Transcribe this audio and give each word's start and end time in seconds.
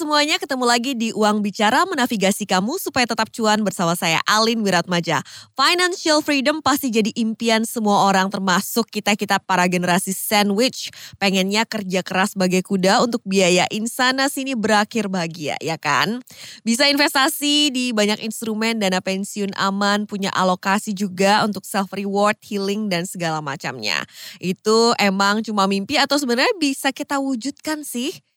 Semuanya, 0.00 0.40
ketemu 0.40 0.64
lagi 0.64 0.96
di 0.96 1.12
Uang 1.12 1.44
Bicara 1.44 1.84
menavigasi 1.84 2.48
kamu 2.48 2.80
supaya 2.80 3.04
tetap 3.04 3.28
cuan 3.36 3.60
bersama 3.60 3.92
saya 3.92 4.16
Alin 4.24 4.64
Wiratmaja. 4.64 5.20
Financial 5.52 6.24
freedom 6.24 6.64
pasti 6.64 6.88
jadi 6.88 7.12
impian 7.20 7.68
semua 7.68 8.08
orang 8.08 8.32
termasuk 8.32 8.88
kita-kita 8.88 9.36
para 9.44 9.68
generasi 9.68 10.16
sandwich. 10.16 10.88
Pengennya 11.20 11.68
kerja 11.68 12.00
keras 12.00 12.32
sebagai 12.32 12.64
kuda 12.64 13.04
untuk 13.04 13.20
biayain 13.28 13.84
sana 13.92 14.32
sini 14.32 14.56
berakhir 14.56 15.12
bahagia, 15.12 15.60
ya 15.60 15.76
kan? 15.76 16.24
Bisa 16.64 16.88
investasi 16.88 17.68
di 17.68 17.92
banyak 17.92 18.24
instrumen, 18.24 18.80
dana 18.80 19.04
pensiun 19.04 19.52
aman, 19.52 20.08
punya 20.08 20.32
alokasi 20.32 20.96
juga 20.96 21.44
untuk 21.44 21.68
self 21.68 21.92
reward, 21.92 22.40
healing 22.40 22.88
dan 22.88 23.04
segala 23.04 23.44
macamnya. 23.44 24.08
Itu 24.40 24.96
emang 24.96 25.44
cuma 25.44 25.68
mimpi 25.68 26.00
atau 26.00 26.16
sebenarnya 26.16 26.56
bisa 26.56 26.88
kita 26.88 27.20
wujudkan 27.20 27.84
sih? 27.84 28.29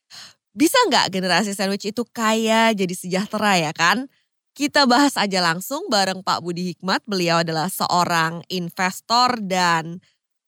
Bisa 0.54 0.78
nggak 0.86 1.10
generasi 1.10 1.58
sandwich 1.58 1.90
itu 1.90 2.06
kaya 2.14 2.70
jadi 2.78 2.94
sejahtera 2.94 3.58
ya 3.58 3.74
kan? 3.74 4.06
Kita 4.54 4.86
bahas 4.86 5.18
aja 5.18 5.42
langsung 5.42 5.90
bareng 5.90 6.22
Pak 6.22 6.46
Budi 6.46 6.74
Hikmat. 6.74 7.02
Beliau 7.10 7.42
adalah 7.42 7.74
seorang 7.74 8.46
investor 8.54 9.42
dan 9.42 9.98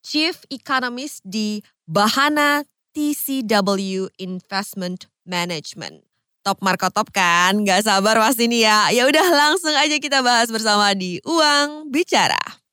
Chief 0.06 0.38
Economist 0.54 1.26
di 1.26 1.66
Bahana 1.90 2.62
TCW 2.94 4.14
Investment 4.22 5.10
Management. 5.26 6.06
Top 6.46 6.62
Marco 6.62 6.94
Top 6.94 7.10
kan? 7.10 7.66
Gak 7.66 7.90
sabar 7.90 8.22
pasti 8.22 8.46
nih 8.46 8.70
ya. 8.70 8.94
Ya 8.94 9.10
udah 9.10 9.26
langsung 9.34 9.74
aja 9.74 9.98
kita 9.98 10.22
bahas 10.22 10.54
bersama 10.54 10.94
di 10.94 11.18
Uang 11.26 11.90
Bicara. 11.90 12.65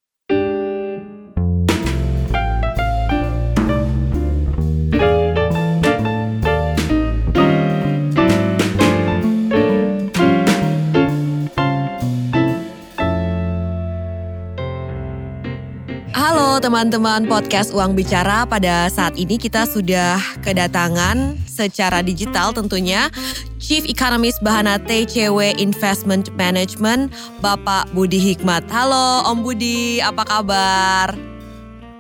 Teman-teman 16.63 17.27
podcast 17.27 17.75
Uang 17.75 17.99
Bicara. 17.99 18.47
Pada 18.47 18.87
saat 18.87 19.19
ini 19.19 19.35
kita 19.35 19.67
sudah 19.67 20.15
kedatangan 20.47 21.35
secara 21.43 22.07
digital 22.07 22.55
tentunya 22.55 23.11
Chief 23.59 23.83
Economist 23.83 24.39
Bahana 24.47 24.79
TCW 24.79 25.59
Investment 25.59 26.31
Management, 26.39 27.11
Bapak 27.43 27.91
Budi 27.91 28.23
Hikmat. 28.23 28.63
Halo 28.71 29.27
Om 29.27 29.43
Budi, 29.43 29.99
apa 29.99 30.23
kabar? 30.23 31.11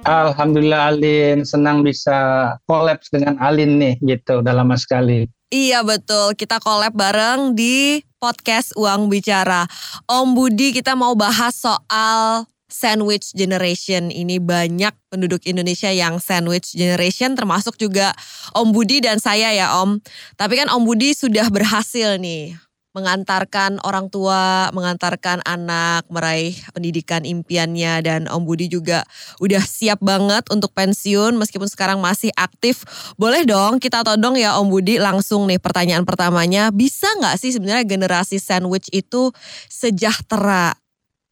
Alhamdulillah 0.07 0.95
Alin, 0.95 1.43
senang 1.43 1.83
bisa 1.83 2.55
kolaps 2.71 3.11
dengan 3.11 3.43
Alin 3.43 3.83
nih 3.83 3.99
gitu, 3.99 4.47
udah 4.47 4.55
lama 4.55 4.79
sekali. 4.79 5.27
Iya 5.51 5.83
betul, 5.83 6.39
kita 6.39 6.63
collab 6.63 6.95
bareng 6.95 7.59
di 7.59 7.99
podcast 8.23 8.79
Uang 8.79 9.11
Bicara. 9.11 9.67
Om 10.07 10.39
Budi 10.39 10.71
kita 10.71 10.95
mau 10.95 11.19
bahas 11.19 11.59
soal 11.59 12.47
sandwich 12.73 13.37
generation. 13.37 14.09
Ini 14.09 14.41
banyak 14.41 14.97
penduduk 15.12 15.45
Indonesia 15.45 15.92
yang 15.92 16.17
sandwich 16.19 16.73
generation 16.73 17.37
termasuk 17.37 17.77
juga 17.77 18.17
Om 18.56 18.73
Budi 18.73 19.05
dan 19.05 19.20
saya 19.20 19.53
ya 19.53 19.79
Om. 19.84 20.01
Tapi 20.41 20.56
kan 20.56 20.73
Om 20.73 20.83
Budi 20.89 21.12
sudah 21.12 21.53
berhasil 21.53 22.17
nih 22.17 22.56
mengantarkan 22.92 23.81
orang 23.89 24.12
tua, 24.12 24.69
mengantarkan 24.77 25.41
anak 25.48 26.05
meraih 26.12 26.53
pendidikan 26.77 27.25
impiannya 27.25 28.05
dan 28.05 28.20
Om 28.29 28.45
Budi 28.45 28.69
juga 28.69 29.05
udah 29.41 29.64
siap 29.64 30.05
banget 30.05 30.45
untuk 30.53 30.77
pensiun 30.77 31.36
meskipun 31.41 31.69
sekarang 31.69 31.98
masih 32.05 32.29
aktif. 32.36 32.84
Boleh 33.17 33.48
dong 33.48 33.81
kita 33.81 34.05
todong 34.05 34.36
ya 34.36 34.61
Om 34.61 34.69
Budi 34.69 35.01
langsung 35.01 35.48
nih 35.48 35.58
pertanyaan 35.58 36.05
pertamanya, 36.05 36.68
bisa 36.68 37.08
nggak 37.17 37.41
sih 37.41 37.57
sebenarnya 37.57 37.89
generasi 37.89 38.36
sandwich 38.36 38.92
itu 38.92 39.33
sejahtera? 39.73 40.82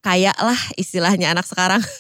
Kayak 0.01 0.37
lah 0.41 0.59
istilahnya 0.77 1.33
anak 1.33 1.47
sekarang. 1.49 1.81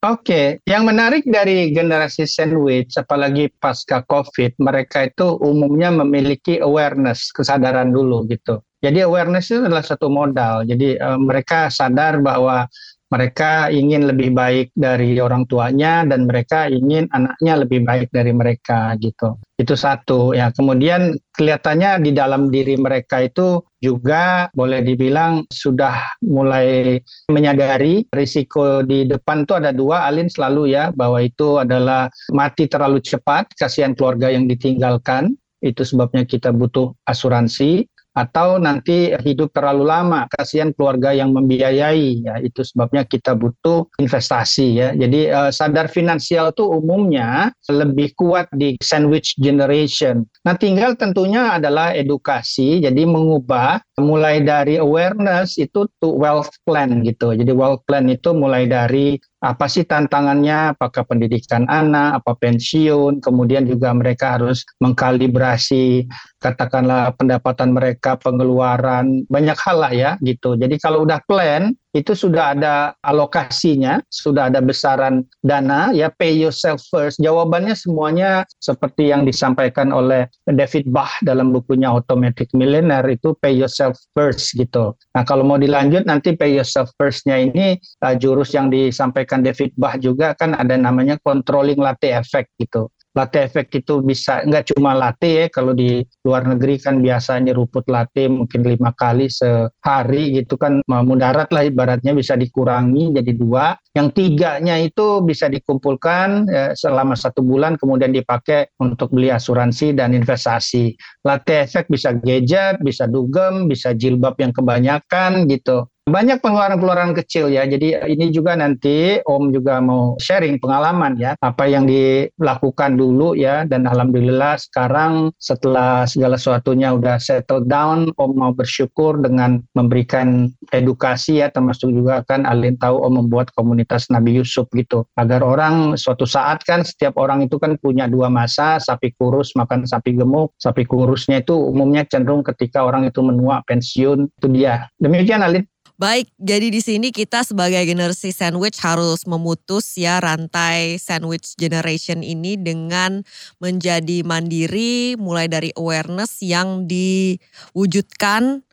Oke, 0.00 0.24
okay. 0.24 0.46
yang 0.64 0.88
menarik 0.88 1.28
dari 1.28 1.76
generasi 1.76 2.24
sandwich, 2.24 2.96
apalagi 2.96 3.52
pasca 3.60 4.00
COVID, 4.08 4.56
mereka 4.56 5.04
itu 5.04 5.36
umumnya 5.44 5.92
memiliki 5.92 6.56
awareness, 6.56 7.28
kesadaran 7.28 7.92
dulu 7.92 8.24
gitu. 8.24 8.64
Jadi 8.80 9.04
awareness 9.04 9.52
itu 9.52 9.60
adalah 9.60 9.84
satu 9.84 10.08
modal. 10.08 10.64
Jadi 10.64 10.96
uh, 10.96 11.20
mereka 11.20 11.68
sadar 11.68 12.16
bahwa 12.24 12.64
mereka 13.10 13.68
ingin 13.74 14.06
lebih 14.06 14.30
baik 14.30 14.70
dari 14.78 15.18
orang 15.18 15.44
tuanya 15.50 16.06
dan 16.06 16.30
mereka 16.30 16.70
ingin 16.70 17.10
anaknya 17.10 17.66
lebih 17.66 17.82
baik 17.82 18.08
dari 18.14 18.30
mereka 18.30 18.94
gitu. 19.02 19.34
Itu 19.58 19.74
satu 19.74 20.32
ya. 20.32 20.54
Kemudian 20.54 21.18
kelihatannya 21.34 22.06
di 22.06 22.10
dalam 22.14 22.48
diri 22.48 22.78
mereka 22.78 23.20
itu 23.26 23.60
juga 23.82 24.46
boleh 24.54 24.80
dibilang 24.86 25.44
sudah 25.50 26.16
mulai 26.22 27.02
menyadari 27.28 28.06
risiko 28.14 28.86
di 28.86 29.04
depan 29.10 29.42
itu 29.42 29.58
ada 29.58 29.74
dua 29.74 30.06
Alin 30.06 30.30
selalu 30.30 30.70
ya 30.72 30.94
bahwa 30.94 31.18
itu 31.20 31.58
adalah 31.60 32.08
mati 32.30 32.70
terlalu 32.70 33.02
cepat, 33.02 33.52
kasihan 33.58 33.92
keluarga 33.92 34.30
yang 34.30 34.46
ditinggalkan 34.46 35.34
itu 35.60 35.84
sebabnya 35.84 36.24
kita 36.24 36.56
butuh 36.56 36.96
asuransi 37.04 37.84
atau 38.10 38.58
nanti 38.58 39.14
hidup 39.22 39.54
terlalu 39.54 39.86
lama 39.86 40.26
kasihan 40.30 40.74
keluarga 40.74 41.14
yang 41.14 41.30
membiayai 41.30 42.26
ya 42.26 42.34
itu 42.42 42.66
sebabnya 42.66 43.06
kita 43.06 43.38
butuh 43.38 43.86
investasi 44.02 44.66
ya. 44.76 44.88
Jadi 44.94 45.30
uh, 45.30 45.50
sadar 45.54 45.86
finansial 45.86 46.50
itu 46.50 46.66
umumnya 46.66 47.54
lebih 47.70 48.14
kuat 48.18 48.50
di 48.50 48.74
sandwich 48.82 49.38
generation. 49.38 50.26
Nah 50.42 50.58
tinggal 50.58 50.98
tentunya 50.98 51.54
adalah 51.54 51.94
edukasi 51.94 52.82
jadi 52.82 53.02
mengubah 53.06 53.82
mulai 54.02 54.42
dari 54.42 54.80
awareness 54.80 55.60
itu 55.60 55.86
to 56.02 56.08
wealth 56.16 56.50
plan 56.66 57.04
gitu. 57.06 57.36
Jadi 57.36 57.52
wealth 57.54 57.86
plan 57.86 58.08
itu 58.10 58.34
mulai 58.34 58.66
dari 58.66 59.20
apa 59.40 59.66
sih 59.72 59.88
tantangannya, 59.88 60.76
apakah 60.76 61.08
pendidikan 61.08 61.64
anak, 61.64 62.20
apa 62.20 62.36
pensiun, 62.36 63.24
kemudian 63.24 63.64
juga 63.64 63.96
mereka 63.96 64.36
harus 64.36 64.68
mengkalibrasi 64.84 66.04
katakanlah 66.40 67.12
pendapatan 67.16 67.76
mereka, 67.76 68.16
pengeluaran, 68.16 69.28
banyak 69.28 69.56
hal 69.60 69.76
lah 69.80 69.92
ya 69.92 70.10
gitu. 70.24 70.56
Jadi 70.56 70.80
kalau 70.80 71.04
udah 71.04 71.20
plan, 71.28 71.76
itu 71.90 72.14
sudah 72.14 72.54
ada 72.54 72.94
alokasinya, 73.02 73.98
sudah 74.06 74.46
ada 74.46 74.62
besaran 74.62 75.26
dana, 75.42 75.90
ya 75.90 76.06
pay 76.06 76.38
yourself 76.38 76.78
first. 76.86 77.18
Jawabannya 77.18 77.74
semuanya 77.74 78.46
seperti 78.62 79.10
yang 79.10 79.26
disampaikan 79.26 79.90
oleh 79.90 80.30
David 80.46 80.86
Bach 80.94 81.10
dalam 81.26 81.50
bukunya 81.50 81.90
Automatic 81.90 82.54
Millionaire 82.54 83.06
itu 83.10 83.34
pay 83.42 83.58
yourself 83.58 83.98
first 84.14 84.54
gitu. 84.54 84.94
Nah 85.18 85.26
kalau 85.26 85.42
mau 85.42 85.58
dilanjut 85.58 86.06
nanti 86.06 86.38
pay 86.38 86.54
yourself 86.54 86.94
first-nya 86.94 87.42
ini 87.42 87.74
uh, 88.06 88.14
jurus 88.14 88.54
yang 88.54 88.70
disampaikan 88.70 89.29
David 89.38 89.78
Bach 89.78 90.02
juga 90.02 90.34
kan 90.34 90.58
ada 90.58 90.74
namanya 90.74 91.14
controlling 91.22 91.78
latte 91.78 92.10
effect 92.10 92.50
gitu. 92.58 92.90
Latte 93.10 93.42
efek 93.42 93.74
itu 93.74 94.06
bisa 94.06 94.46
nggak 94.46 94.70
cuma 94.70 94.94
latte 94.94 95.26
ya 95.26 95.46
kalau 95.50 95.74
di 95.74 95.98
luar 96.22 96.46
negeri 96.46 96.78
kan 96.78 97.02
biasanya 97.02 97.50
ruput 97.58 97.82
latte 97.90 98.30
mungkin 98.30 98.62
lima 98.62 98.94
kali 98.94 99.26
sehari 99.26 100.38
gitu 100.38 100.54
kan 100.54 100.78
mudarat 100.86 101.50
lah 101.50 101.66
ibaratnya 101.66 102.14
bisa 102.14 102.38
dikurangi 102.38 103.10
jadi 103.10 103.32
dua. 103.34 103.74
Yang 103.98 104.08
tiganya 104.14 104.78
itu 104.78 105.26
bisa 105.26 105.50
dikumpulkan 105.50 106.46
ya, 106.46 106.70
selama 106.78 107.18
satu 107.18 107.42
bulan 107.42 107.74
kemudian 107.74 108.14
dipakai 108.14 108.70
untuk 108.78 109.10
beli 109.10 109.34
asuransi 109.34 109.90
dan 109.90 110.14
investasi. 110.14 110.94
Latte 111.26 111.66
efek 111.66 111.90
bisa 111.90 112.14
gadget 112.14 112.78
bisa 112.78 113.10
dugem 113.10 113.66
bisa 113.66 113.90
jilbab 113.90 114.38
yang 114.38 114.54
kebanyakan 114.54 115.50
gitu 115.50 115.90
banyak 116.10 116.42
pengeluaran-pengeluaran 116.42 117.14
kecil 117.14 117.48
ya. 117.48 117.62
Jadi 117.64 117.94
ini 118.10 118.34
juga 118.34 118.58
nanti 118.58 119.22
Om 119.22 119.54
juga 119.54 119.78
mau 119.78 120.18
sharing 120.18 120.58
pengalaman 120.58 121.16
ya, 121.16 121.38
apa 121.38 121.64
yang 121.70 121.86
dilakukan 121.86 122.98
dulu 122.98 123.38
ya 123.38 123.64
dan 123.64 123.86
alhamdulillah 123.86 124.58
sekarang 124.58 125.30
setelah 125.38 126.04
segala 126.04 126.36
sesuatunya 126.36 126.90
udah 126.92 127.16
settle 127.22 127.62
down, 127.64 128.10
Om 128.18 128.32
mau 128.34 128.52
bersyukur 128.52 129.22
dengan 129.22 129.62
memberikan 129.78 130.50
edukasi 130.74 131.40
ya 131.40 131.48
termasuk 131.48 131.94
juga 131.94 132.26
kan 132.26 132.44
Alin 132.44 132.74
tahu 132.76 132.98
Om 133.06 133.24
membuat 133.24 133.54
komunitas 133.54 134.10
Nabi 134.10 134.36
Yusuf 134.42 134.66
gitu. 134.74 135.06
Agar 135.14 135.46
orang 135.46 135.94
suatu 135.94 136.26
saat 136.26 136.66
kan 136.66 136.82
setiap 136.82 137.16
orang 137.16 137.46
itu 137.46 137.56
kan 137.62 137.78
punya 137.78 138.10
dua 138.10 138.26
masa, 138.26 138.82
sapi 138.82 139.14
kurus 139.14 139.54
makan 139.54 139.86
sapi 139.86 140.18
gemuk. 140.18 140.52
Sapi 140.58 140.82
kurusnya 140.88 141.44
itu 141.44 141.54
umumnya 141.54 142.02
cenderung 142.08 142.42
ketika 142.42 142.82
orang 142.82 143.06
itu 143.06 143.20
menua 143.22 143.62
pensiun 143.68 144.26
itu 144.26 144.48
dia. 144.50 144.90
Demikian 144.98 145.46
Alin. 145.46 145.64
Baik, 146.00 146.32
jadi 146.40 146.72
di 146.72 146.80
sini 146.80 147.12
kita 147.12 147.44
sebagai 147.44 147.84
generasi 147.84 148.32
sandwich 148.32 148.80
harus 148.80 149.28
memutus 149.28 150.00
ya 150.00 150.16
rantai 150.16 150.96
sandwich 150.96 151.52
generation 151.60 152.24
ini 152.24 152.56
dengan 152.56 153.20
menjadi 153.60 154.24
mandiri 154.24 155.20
mulai 155.20 155.44
dari 155.44 155.76
awareness 155.76 156.40
yang 156.40 156.88
diwujudkan 156.88 158.64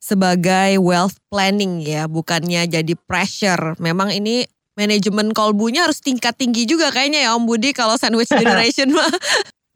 sebagai 0.00 0.80
wealth 0.80 1.20
planning 1.28 1.84
ya, 1.84 2.08
bukannya 2.08 2.64
jadi 2.64 2.96
pressure. 3.04 3.76
Memang 3.76 4.16
ini 4.16 4.48
manajemen 4.72 5.36
kolbunya 5.36 5.84
harus 5.84 6.00
tingkat 6.00 6.32
tinggi 6.40 6.64
juga 6.64 6.88
kayaknya 6.88 7.28
ya 7.28 7.36
Om 7.36 7.44
Budi 7.44 7.76
kalau 7.76 8.00
sandwich 8.00 8.32
generation 8.40 8.96
mah. 8.96 9.12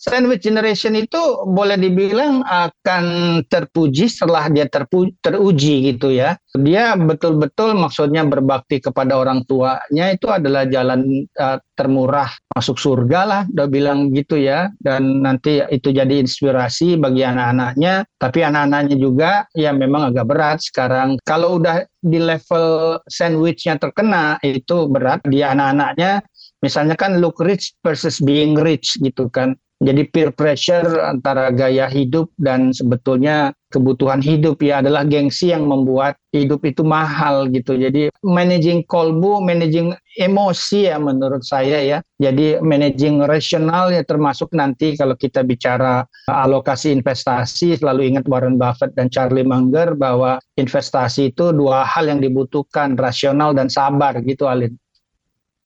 Sandwich 0.05 0.45
generation 0.45 0.93
itu 1.01 1.17
boleh 1.49 1.81
dibilang 1.81 2.45
akan 2.45 3.05
terpuji 3.49 4.13
setelah 4.13 4.53
dia 4.53 4.69
terpu 4.69 5.09
teruji 5.25 5.89
gitu 5.89 6.13
ya. 6.13 6.37
Dia 6.53 6.93
betul-betul 6.95 7.73
maksudnya 7.73 8.23
berbakti 8.29 8.85
kepada 8.85 9.17
orang 9.17 9.49
tuanya 9.49 10.13
itu 10.13 10.29
adalah 10.29 10.69
jalan 10.69 11.25
uh, 11.41 11.59
termurah 11.75 12.29
masuk 12.53 12.77
surga 12.79 13.21
lah, 13.25 13.43
udah 13.49 13.67
bilang 13.67 14.13
gitu 14.13 14.37
ya. 14.37 14.69
Dan 14.77 15.25
nanti 15.25 15.65
itu 15.73 15.89
jadi 15.89 16.21
inspirasi 16.21 17.01
bagi 17.01 17.25
anak-anaknya. 17.25 18.05
Tapi 18.21 18.45
anak-anaknya 18.45 18.97
juga 19.01 19.49
ya 19.57 19.73
memang 19.73 20.13
agak 20.13 20.29
berat 20.29 20.59
sekarang. 20.61 21.17
Kalau 21.25 21.57
udah 21.57 21.81
di 22.05 22.21
level 22.21 23.01
sandwichnya 23.09 23.81
terkena 23.81 24.37
itu 24.45 24.85
berat 24.93 25.25
di 25.25 25.41
anak-anaknya 25.41 26.21
misalnya 26.61 26.97
kan 26.97 27.21
look 27.21 27.37
rich 27.45 27.77
versus 27.85 28.21
being 28.25 28.57
rich 28.57 28.97
gitu 29.05 29.29
kan 29.29 29.53
jadi 29.85 30.03
peer 30.09 30.31
pressure 30.33 31.05
antara 31.05 31.53
gaya 31.53 31.85
hidup 31.93 32.33
dan 32.41 32.73
sebetulnya 32.73 33.53
kebutuhan 33.69 34.23
hidup 34.23 34.63
ya 34.63 34.79
adalah 34.79 35.03
gengsi 35.03 35.51
yang 35.51 35.67
membuat 35.67 36.15
hidup 36.31 36.63
itu 36.63 36.87
mahal 36.87 37.51
gitu. 37.51 37.75
Jadi 37.75 38.07
managing 38.23 38.87
kolbu, 38.87 39.43
managing 39.43 39.91
emosi 40.15 40.89
ya 40.89 40.97
menurut 41.03 41.43
saya 41.43 41.83
ya. 41.83 41.99
Jadi 42.23 42.63
managing 42.63 43.27
rasional 43.27 43.91
ya 43.91 44.07
termasuk 44.07 44.55
nanti 44.55 44.95
kalau 44.95 45.19
kita 45.19 45.43
bicara 45.43 46.07
alokasi 46.31 46.95
investasi 46.95 47.83
selalu 47.83 48.15
ingat 48.15 48.25
Warren 48.31 48.57
Buffett 48.57 48.95
dan 48.95 49.11
Charlie 49.11 49.45
Munger 49.45 49.99
bahwa 49.99 50.39
investasi 50.55 51.35
itu 51.35 51.51
dua 51.51 51.83
hal 51.83 52.07
yang 52.07 52.23
dibutuhkan, 52.23 52.95
rasional 52.95 53.53
dan 53.53 53.67
sabar 53.67 54.23
gitu 54.23 54.47
Alin. 54.47 54.79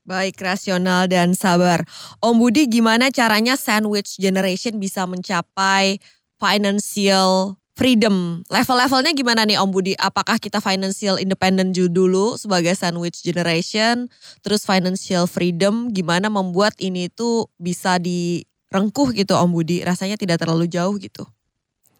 Baik, 0.09 0.41
rasional 0.41 1.05
dan 1.05 1.37
sabar. 1.37 1.85
Om 2.25 2.41
Budi, 2.41 2.65
gimana 2.65 3.13
caranya 3.13 3.61
sandwich 3.61 4.17
generation 4.17 4.81
bisa 4.81 5.05
mencapai 5.05 6.01
financial 6.41 7.61
freedom? 7.77 8.41
Level-levelnya 8.49 9.13
gimana 9.13 9.45
nih 9.45 9.61
Om 9.61 9.69
Budi? 9.69 9.93
Apakah 10.01 10.41
kita 10.41 10.65
financial 10.65 11.21
independent 11.21 11.77
dulu 11.77 12.41
sebagai 12.41 12.73
sandwich 12.73 13.21
generation, 13.21 14.09
terus 14.41 14.65
financial 14.65 15.29
freedom, 15.29 15.93
gimana 15.93 16.33
membuat 16.33 16.73
ini 16.81 17.13
tuh 17.13 17.53
bisa 17.61 18.01
direngkuh 18.01 19.13
gitu 19.13 19.37
Om 19.37 19.53
Budi? 19.53 19.85
Rasanya 19.85 20.17
tidak 20.17 20.41
terlalu 20.41 20.73
jauh 20.73 20.97
gitu. 20.97 21.29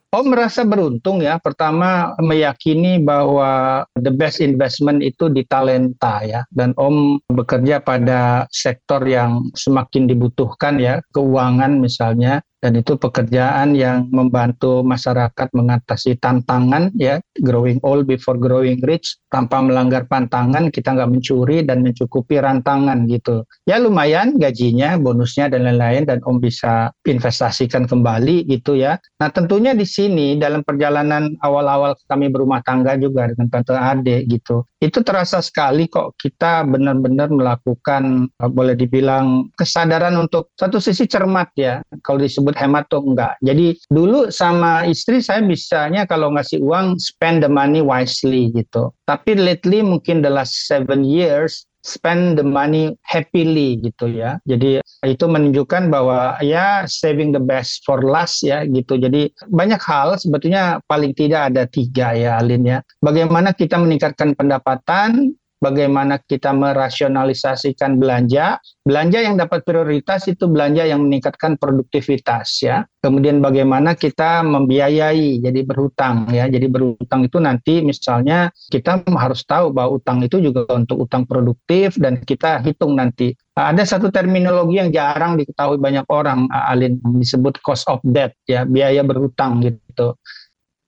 Om 0.09 0.33
merasa 0.33 0.65
beruntung 0.65 1.21
ya. 1.21 1.37
Pertama 1.37 2.17
meyakini 2.25 2.97
bahwa 2.97 3.85
the 3.93 4.09
best 4.09 4.41
investment 4.41 5.05
itu 5.05 5.29
di 5.29 5.45
talenta 5.45 6.25
ya. 6.25 6.49
Dan 6.49 6.73
Om 6.81 7.21
bekerja 7.29 7.85
pada 7.85 8.49
sektor 8.49 9.05
yang 9.05 9.53
semakin 9.53 10.09
dibutuhkan 10.09 10.81
ya, 10.81 11.05
keuangan 11.13 11.77
misalnya 11.77 12.41
dan 12.59 12.75
itu 12.75 12.99
pekerjaan 12.99 13.79
yang 13.79 14.11
membantu 14.11 14.83
masyarakat 14.83 15.49
mengatasi 15.55 16.19
tantangan 16.19 16.91
ya 16.99 17.23
growing 17.39 17.79
old 17.87 18.05
before 18.11 18.35
growing 18.35 18.83
rich. 18.83 19.19
Tanpa 19.31 19.61
melanggar 19.61 20.09
pantangan 20.09 20.73
kita 20.73 20.97
nggak 20.97 21.11
mencuri 21.13 21.63
dan 21.63 21.85
mencukupi 21.85 22.41
rantangan 22.41 23.05
gitu. 23.07 23.45
Ya 23.69 23.79
lumayan 23.79 24.41
gajinya 24.41 24.97
bonusnya 24.99 25.53
dan 25.53 25.69
lain-lain 25.69 26.09
dan 26.09 26.19
om 26.25 26.41
bisa 26.41 26.91
investasikan 27.05 27.85
kembali 27.85 28.49
gitu 28.49 28.75
ya. 28.75 28.99
Nah 29.21 29.29
tentunya 29.31 29.77
di 29.77 29.85
sini 29.85 30.41
dalam 30.41 30.65
perjalanan 30.65 31.37
awal-awal 31.45 31.95
kami 32.09 32.33
berumah 32.33 32.65
tangga 32.65 32.97
juga 32.97 33.31
dengan 33.31 33.53
tante 33.53 33.77
Ade 33.77 34.25
gitu. 34.27 34.65
Itu 34.81 35.03
terasa 35.03 35.43
sekali 35.45 35.91
kok 35.91 36.17
kita 36.17 36.65
benar-benar 36.65 37.29
melakukan 37.31 38.33
boleh 38.39 38.79
dibilang 38.79 39.51
kesadaran 39.59 40.15
untuk 40.17 40.55
satu 40.57 40.81
sisi 40.81 41.05
cermat 41.05 41.53
ya. 41.59 41.83
Kalau 42.01 42.23
disebut 42.23 42.48
disebut 42.49 42.57
hemat 42.57 42.89
atau 42.89 43.05
enggak. 43.05 43.37
Jadi 43.45 43.77
dulu 43.93 44.33
sama 44.33 44.89
istri 44.89 45.21
saya 45.21 45.45
bisanya 45.45 46.09
kalau 46.09 46.33
ngasih 46.33 46.65
uang 46.65 46.97
spend 46.97 47.45
the 47.45 47.51
money 47.51 47.85
wisely 47.85 48.49
gitu. 48.57 48.89
Tapi 49.05 49.37
lately 49.37 49.85
mungkin 49.85 50.25
the 50.25 50.33
last 50.33 50.65
seven 50.65 51.05
years 51.05 51.69
spend 51.85 52.37
the 52.37 52.45
money 52.45 52.97
happily 53.05 53.77
gitu 53.85 54.09
ya. 54.09 54.41
Jadi 54.49 54.81
itu 55.07 55.25
menunjukkan 55.29 55.93
bahwa 55.93 56.37
ya 56.43 56.85
saving 56.89 57.31
the 57.37 57.41
best 57.41 57.85
for 57.85 58.01
last 58.01 58.41
ya 58.41 58.65
gitu. 58.65 58.97
Jadi 58.97 59.29
banyak 59.53 59.81
hal 59.85 60.17
sebetulnya 60.17 60.81
paling 60.89 61.13
tidak 61.13 61.53
ada 61.53 61.69
tiga 61.69 62.17
ya 62.17 62.41
Alin 62.41 62.65
ya. 62.65 62.79
Bagaimana 63.05 63.53
kita 63.55 63.79
meningkatkan 63.79 64.35
pendapatan, 64.35 65.37
bagaimana 65.63 66.19
kita 66.23 66.55
merasionalisasikan 66.55 67.99
belanja. 67.99 68.59
Belanja 68.83 69.21
yang 69.21 69.37
dapat 69.37 69.69
prioritas 69.69 70.25
itu 70.31 70.49
belanja 70.49 70.89
yang 70.89 71.05
meningkatkan 71.05 71.61
produktivitas 71.61 72.65
ya. 72.65 72.89
Kemudian 73.05 73.45
bagaimana 73.45 73.93
kita 73.93 74.41
membiayai 74.43 75.45
jadi 75.45 75.61
berhutang 75.63 76.33
ya. 76.33 76.49
Jadi 76.49 76.67
berhutang 76.73 77.29
itu 77.29 77.39
nanti 77.39 77.85
misalnya 77.85 78.49
kita 78.73 79.05
harus 79.05 79.45
tahu 79.45 79.75
bahwa 79.77 80.01
utang 80.01 80.25
itu 80.25 80.41
juga 80.41 80.65
untuk 80.73 81.05
utang 81.05 81.29
produktif 81.29 82.01
dan 82.01 82.25
kita 82.25 82.65
hitung 82.65 82.97
nanti 82.97 83.37
ada 83.59 83.83
satu 83.83 84.15
terminologi 84.15 84.79
yang 84.79 84.95
jarang 84.95 85.35
diketahui 85.35 85.83
banyak 85.83 86.07
orang, 86.15 86.47
Alin, 86.47 87.03
disebut 87.19 87.59
cost 87.59 87.91
of 87.91 87.99
debt, 88.07 88.39
ya 88.47 88.63
biaya 88.63 89.03
berhutang 89.03 89.59
gitu. 89.59 90.15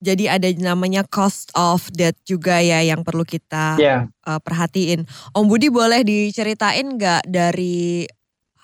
Jadi 0.00 0.32
ada 0.32 0.49
namanya 0.56 1.05
cost 1.05 1.52
of 1.52 1.93
debt 1.93 2.17
juga 2.25 2.56
ya 2.64 2.81
yang 2.81 3.05
perlu 3.05 3.20
kita 3.20 3.76
yeah. 3.76 4.08
Ya. 4.08 4.37
uh, 4.37 4.41
perhatiin. 4.41 5.05
Om 5.37 5.44
Budi 5.44 5.69
boleh 5.69 6.00
diceritain 6.00 6.97
nggak 6.97 7.29
dari 7.29 8.08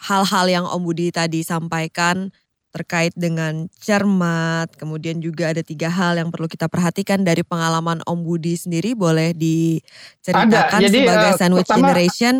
hal-hal 0.08 0.46
yang 0.48 0.64
Om 0.64 0.80
Budi 0.80 1.12
tadi 1.12 1.44
sampaikan 1.44 2.32
terkait 2.76 3.16
dengan 3.16 3.72
cermat, 3.80 4.68
kemudian 4.76 5.16
juga 5.16 5.48
ada 5.48 5.64
tiga 5.64 5.88
hal 5.88 6.20
yang 6.20 6.28
perlu 6.28 6.44
kita 6.44 6.68
perhatikan 6.68 7.24
dari 7.24 7.40
pengalaman 7.40 8.04
Om 8.04 8.20
Budi 8.20 8.52
sendiri 8.52 8.92
boleh 8.92 9.32
diceritakan 9.32 10.84
Jadi, 10.84 10.98
sebagai 11.00 11.30
uh, 11.32 11.36
sandwich 11.40 11.64
pertama, 11.64 11.80
generation? 11.88 12.34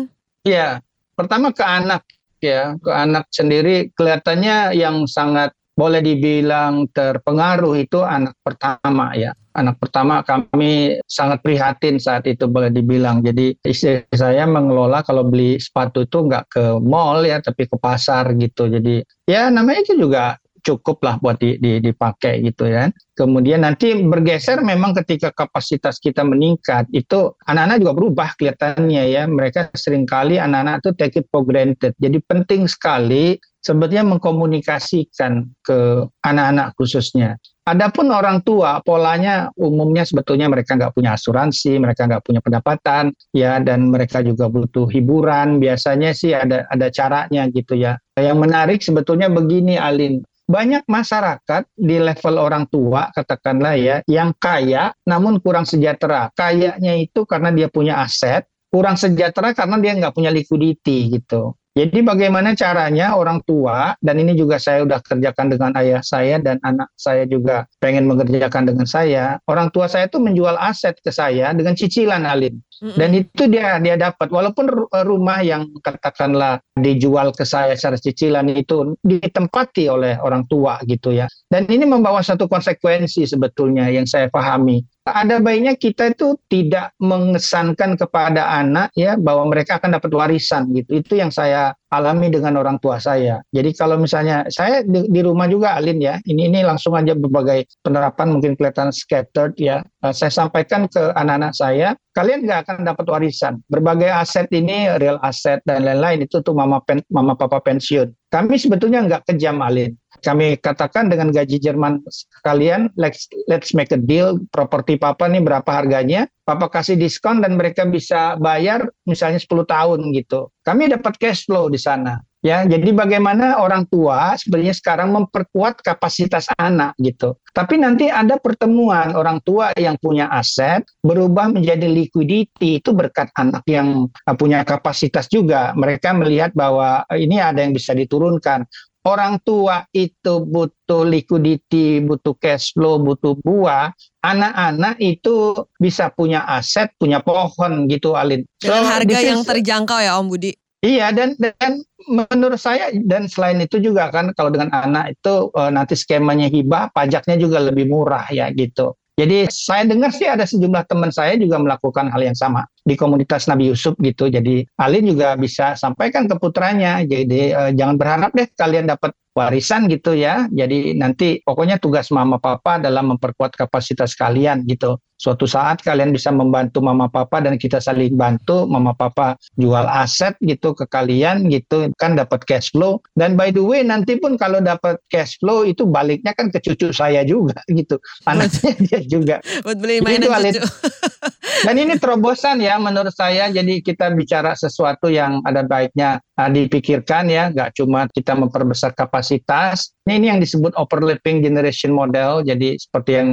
Iya, 0.45 0.85
pertama 1.17 1.49
ke 1.49 1.65
anak 1.65 2.05
ya, 2.37 2.77
ke 2.77 2.91
anak 2.93 3.25
sendiri 3.33 3.89
kelihatannya 3.97 4.77
yang 4.77 5.09
sangat 5.09 5.56
boleh 5.77 6.01
dibilang 6.01 6.89
terpengaruh 6.89 7.77
itu 7.77 8.01
anak 8.01 8.33
pertama 8.41 9.13
ya. 9.13 9.29
Anak 9.53 9.77
pertama 9.77 10.25
kami 10.25 10.97
sangat 11.05 11.41
prihatin 11.45 12.01
saat 12.01 12.25
itu 12.25 12.49
boleh 12.49 12.73
dibilang. 12.73 13.21
Jadi 13.21 13.53
istri 13.61 14.01
saya 14.09 14.49
mengelola 14.49 15.05
kalau 15.05 15.25
beli 15.29 15.61
sepatu 15.61 16.05
itu 16.05 16.25
nggak 16.25 16.45
ke 16.49 16.63
mall 16.81 17.21
ya, 17.21 17.37
tapi 17.41 17.69
ke 17.69 17.77
pasar 17.77 18.33
gitu. 18.37 18.69
Jadi 18.69 19.05
ya 19.29 19.53
namanya 19.53 19.85
itu 19.85 19.97
juga 20.01 20.37
cukup 20.67 20.99
lah 20.99 21.15
buat 21.23 21.39
di, 21.39 21.55
di, 21.61 21.79
dipakai 21.79 22.43
gitu 22.43 22.67
ya. 22.67 22.91
Kemudian 23.15 23.63
nanti 23.63 23.95
bergeser 24.03 24.59
memang 24.59 24.91
ketika 24.99 25.31
kapasitas 25.31 25.97
kita 26.01 26.27
meningkat 26.27 26.91
itu 26.91 27.33
anak-anak 27.47 27.77
juga 27.85 27.93
berubah 27.95 28.29
kelihatannya 28.35 29.03
ya. 29.07 29.23
Mereka 29.29 29.77
sering 29.77 30.03
kali 30.03 30.35
anak-anak 30.41 30.83
itu 30.83 30.89
take 30.99 31.17
it 31.23 31.25
for 31.31 31.47
granted. 31.47 31.95
Jadi 32.01 32.19
penting 32.25 32.67
sekali 32.67 33.39
sebetulnya 33.67 34.07
mengkomunikasikan 34.15 35.51
ke 35.59 36.07
anak-anak 36.23 36.71
khususnya. 36.79 37.35
Adapun 37.67 38.15
orang 38.15 38.47
tua, 38.47 38.79
polanya 38.79 39.51
umumnya 39.59 40.07
sebetulnya 40.07 40.47
mereka 40.47 40.79
nggak 40.79 40.95
punya 40.95 41.19
asuransi, 41.19 41.75
mereka 41.83 42.07
nggak 42.07 42.23
punya 42.23 42.39
pendapatan, 42.39 43.11
ya, 43.35 43.59
dan 43.59 43.91
mereka 43.91 44.23
juga 44.23 44.47
butuh 44.47 44.87
hiburan. 44.87 45.59
Biasanya 45.59 46.15
sih 46.15 46.31
ada 46.31 46.63
ada 46.71 46.87
caranya 46.87 47.43
gitu 47.51 47.75
ya. 47.75 47.99
Yang 48.15 48.37
menarik 48.39 48.79
sebetulnya 48.79 49.27
begini, 49.27 49.75
Alin 49.75 50.23
banyak 50.47 50.87
masyarakat 50.87 51.75
di 51.75 51.99
level 51.99 52.39
orang 52.39 52.71
tua 52.71 53.11
katakanlah 53.11 53.75
ya 53.75 53.99
yang 54.07 54.31
kaya 54.39 54.95
namun 55.03 55.43
kurang 55.43 55.67
sejahtera 55.67 56.31
kayaknya 56.31 57.03
itu 57.03 57.27
karena 57.27 57.51
dia 57.51 57.67
punya 57.67 57.99
aset 57.99 58.47
kurang 58.71 58.95
sejahtera 58.95 59.51
karena 59.51 59.75
dia 59.83 59.99
nggak 59.99 60.15
punya 60.15 60.31
liquidity 60.31 61.19
gitu 61.19 61.51
jadi 61.77 62.01
bagaimana 62.01 62.57
caranya 62.57 63.13
orang 63.13 63.37
tua 63.45 63.93
dan 64.01 64.17
ini 64.17 64.33
juga 64.33 64.57
saya 64.57 64.81
sudah 64.81 64.97
kerjakan 64.97 65.53
dengan 65.53 65.71
ayah 65.77 66.01
saya 66.01 66.41
dan 66.41 66.57
anak 66.65 66.89
saya 66.97 67.29
juga 67.29 67.69
pengen 67.77 68.09
mengerjakan 68.09 68.65
dengan 68.65 68.89
saya. 68.89 69.37
Orang 69.45 69.69
tua 69.69 69.85
saya 69.85 70.09
itu 70.09 70.17
menjual 70.17 70.57
aset 70.57 70.97
ke 70.97 71.13
saya 71.13 71.53
dengan 71.53 71.77
cicilan 71.77 72.25
Alin. 72.25 72.57
Dan 72.77 73.13
itu 73.13 73.45
dia 73.45 73.77
dia 73.77 73.93
dapat 73.93 74.29
walaupun 74.29 74.89
rumah 75.05 75.41
yang 75.45 75.69
katakanlah 75.85 76.61
dijual 76.77 77.29
ke 77.33 77.45
saya 77.45 77.77
secara 77.77 78.01
cicilan 78.01 78.49
itu 78.53 78.97
ditempati 79.05 79.85
oleh 79.85 80.17
orang 80.17 80.49
tua 80.49 80.81
gitu 80.89 81.13
ya. 81.13 81.29
Dan 81.45 81.69
ini 81.69 81.85
membawa 81.85 82.25
satu 82.25 82.49
konsekuensi 82.49 83.29
sebetulnya 83.29 83.85
yang 83.93 84.09
saya 84.09 84.33
pahami 84.33 84.81
ada 85.13 85.39
baiknya 85.39 85.79
kita 85.79 86.11
itu 86.11 86.35
tidak 86.51 86.91
mengesankan 86.99 87.95
kepada 87.95 88.51
anak 88.59 88.91
ya 88.97 89.15
bahwa 89.15 89.47
mereka 89.47 89.79
akan 89.79 89.95
dapat 89.95 90.11
warisan 90.11 90.71
gitu. 90.75 90.99
Itu 90.99 91.19
yang 91.19 91.31
saya 91.31 91.75
alami 91.87 92.27
dengan 92.27 92.59
orang 92.59 92.77
tua 92.83 92.99
saya. 92.99 93.39
Jadi 93.55 93.71
kalau 93.71 93.95
misalnya 93.95 94.43
saya 94.51 94.83
di, 94.83 95.07
di 95.07 95.21
rumah 95.23 95.47
juga 95.47 95.79
Alin 95.79 96.03
ya, 96.03 96.19
ini 96.27 96.51
ini 96.51 96.59
langsung 96.63 96.95
aja 96.99 97.15
berbagai 97.15 97.67
penerapan 97.79 98.35
mungkin 98.35 98.59
kelihatan 98.59 98.91
scattered 98.91 99.55
ya. 99.55 99.83
Uh, 100.03 100.11
saya 100.11 100.31
sampaikan 100.31 100.91
ke 100.91 101.15
anak-anak 101.15 101.53
saya, 101.55 101.87
kalian 102.11 102.43
nggak 102.43 102.67
akan 102.67 102.77
dapat 102.83 103.05
warisan. 103.07 103.63
Berbagai 103.71 104.11
aset 104.11 104.51
ini 104.51 104.91
real 104.99 105.19
asset 105.23 105.63
dan 105.63 105.87
lain-lain 105.87 106.27
itu 106.27 106.43
tuh 106.43 106.51
mama 106.51 106.83
pen, 106.83 106.99
mama 107.07 107.33
papa 107.39 107.63
pensiun. 107.63 108.11
Kami 108.27 108.59
sebetulnya 108.59 109.07
nggak 109.07 109.23
kejam 109.31 109.63
Alin. 109.63 109.95
Kami 110.21 110.57
katakan 110.57 111.07
dengan 111.07 111.29
gaji 111.29 111.61
Jerman 111.61 112.01
kalian, 112.41 112.89
let's 112.97 113.29
let's 113.45 113.71
make 113.77 113.93
a 113.93 113.99
deal. 113.99 114.41
Properti 114.49 114.97
papa 114.97 115.29
nih 115.29 115.41
berapa 115.43 115.67
harganya? 115.67 116.25
Papa 116.47 116.71
kasih 116.71 116.95
diskon 116.95 117.43
dan 117.43 117.59
mereka 117.59 117.83
bisa 117.83 118.39
bayar 118.39 118.87
misalnya 119.03 119.37
10 119.37 119.67
tahun 119.67 119.99
gitu. 120.15 120.49
Kami 120.63 120.89
dapat 120.89 121.19
cash 121.19 121.43
flow 121.43 121.67
di 121.67 121.77
sana. 121.77 122.23
Ya, 122.45 122.61
jadi 122.63 122.93
bagaimana 122.93 123.57
orang 123.57 123.89
tua 123.89 124.37
sebenarnya 124.37 124.77
sekarang 124.77 125.09
memperkuat 125.09 125.81
kapasitas 125.81 126.47
anak 126.55 126.93
gitu. 127.01 127.35
Tapi 127.49 127.81
nanti 127.81 128.13
ada 128.13 128.37
pertemuan 128.37 129.17
orang 129.17 129.41
tua 129.41 129.73
yang 129.73 129.97
punya 129.97 130.29
aset 130.29 130.85
berubah 131.01 131.49
menjadi 131.49 131.89
liquidity 131.89 132.77
itu 132.77 132.93
berkat 132.93 133.33
anak 133.35 133.65
yang 133.65 134.05
punya 134.37 134.61
kapasitas 134.61 135.25
juga. 135.27 135.73
Mereka 135.73 136.13
melihat 136.13 136.53
bahwa 136.53 137.03
ini 137.17 137.41
ada 137.41 137.65
yang 137.65 137.73
bisa 137.73 137.97
diturunkan 137.97 138.69
orang 139.07 139.39
tua 139.47 139.87
itu 139.95 140.43
butuh 140.43 141.07
liquidity, 141.07 142.03
butuh 142.03 142.35
cash 142.35 142.75
flow, 142.75 142.99
butuh 142.99 143.39
buah, 143.39 143.95
anak-anak 144.19 144.99
itu 144.99 145.55
bisa 145.79 146.11
punya 146.11 146.43
aset, 146.43 146.91
punya 146.99 147.23
pohon 147.23 147.87
gitu 147.87 148.19
Alin. 148.19 148.43
Dengan 148.59 148.83
so, 148.83 148.91
harga 148.91 149.17
yang 149.23 149.41
terjangkau 149.47 149.99
ya 150.03 150.19
Om 150.19 150.27
Budi. 150.27 150.51
Iya 150.77 151.09
dan 151.09 151.33
dan 151.41 151.81
menurut 152.05 152.61
saya 152.61 152.93
dan 152.93 153.25
selain 153.25 153.57
itu 153.57 153.81
juga 153.81 154.13
kan 154.13 154.29
kalau 154.37 154.53
dengan 154.53 154.69
anak 154.69 155.17
itu 155.17 155.49
uh, 155.49 155.73
nanti 155.73 155.97
skemanya 155.97 156.53
hibah 156.53 156.93
pajaknya 156.93 157.33
juga 157.41 157.57
lebih 157.65 157.89
murah 157.89 158.29
ya 158.29 158.53
gitu. 158.53 158.93
Jadi 159.17 159.49
saya 159.49 159.81
dengar 159.81 160.13
sih 160.13 160.29
ada 160.29 160.45
sejumlah 160.45 160.85
teman 160.85 161.09
saya 161.09 161.33
juga 161.41 161.57
melakukan 161.57 162.13
hal 162.13 162.21
yang 162.21 162.37
sama 162.37 162.69
di 162.85 162.93
komunitas 162.93 163.49
Nabi 163.49 163.73
Yusuf 163.73 163.97
gitu. 163.97 164.29
Jadi 164.29 164.61
Alin 164.77 165.09
juga 165.09 165.33
bisa 165.33 165.73
sampaikan 165.73 166.29
ke 166.29 166.37
putranya. 166.37 167.01
Jadi 167.01 167.49
uh, 167.49 167.73
jangan 167.73 167.97
berharap 167.97 168.29
deh 168.37 168.45
kalian 168.53 168.85
dapat 168.85 169.17
warisan 169.33 169.89
gitu 169.89 170.13
ya. 170.13 170.45
Jadi 170.53 170.93
nanti 170.93 171.41
pokoknya 171.41 171.81
tugas 171.81 172.13
mama 172.13 172.37
papa 172.37 172.77
dalam 172.77 173.17
memperkuat 173.17 173.57
kapasitas 173.57 174.13
kalian 174.13 174.61
gitu. 174.69 175.01
Suatu 175.17 175.49
saat 175.49 175.81
kalian 175.81 176.13
bisa 176.13 176.29
membantu 176.29 176.77
mama 176.79 177.09
papa 177.09 177.41
dan 177.41 177.57
kita 177.57 177.81
saling 177.81 178.13
bantu. 178.13 178.69
Mama 178.69 178.93
papa 178.93 179.33
jual 179.57 179.85
aset 179.89 180.37
gitu 180.45 180.77
ke 180.77 180.85
kalian 180.85 181.49
gitu 181.49 181.89
kan 181.97 182.13
dapat 182.13 182.45
cash 182.45 182.69
flow. 182.69 183.01
Dan 183.17 183.33
by 183.33 183.49
the 183.49 183.61
way 183.61 183.81
nanti 183.81 184.21
pun 184.21 184.37
kalau 184.37 184.61
dapat 184.61 185.01
cash 185.09 185.41
flow 185.41 185.65
itu 185.65 185.89
baliknya 185.89 186.37
kan 186.37 186.53
ke 186.53 186.61
cucu 186.61 186.93
saya 186.93 187.25
juga 187.25 187.57
gitu. 187.77 187.97
Anaknya 188.29 188.71
dia 188.77 188.99
juga. 189.03 189.35
Buat 189.65 189.77
beli 189.81 189.99
mainan 190.05 190.53
cucu. 190.53 190.61
Dan 191.65 191.75
ini 191.81 191.97
terobosan 191.97 192.61
ya 192.61 192.77
menurut 192.77 193.13
saya. 193.13 193.49
Jadi 193.49 193.81
kita 193.81 194.13
bicara 194.13 194.53
sesuatu 194.53 195.09
yang 195.09 195.41
ada 195.41 195.65
baiknya 195.65 196.21
uh, 196.37 196.49
dipikirkan 196.51 197.25
ya. 197.31 197.49
Gak 197.49 197.81
cuma 197.81 198.05
kita 198.13 198.37
memperbesar 198.37 198.93
kapasitas. 198.93 199.95
Ini, 200.05 200.21
ini 200.21 200.25
yang 200.29 200.39
disebut 200.39 200.77
overlapping 200.77 201.41
generation 201.41 201.95
model. 201.95 202.45
Jadi 202.45 202.77
seperti 202.77 203.11
yang 203.17 203.29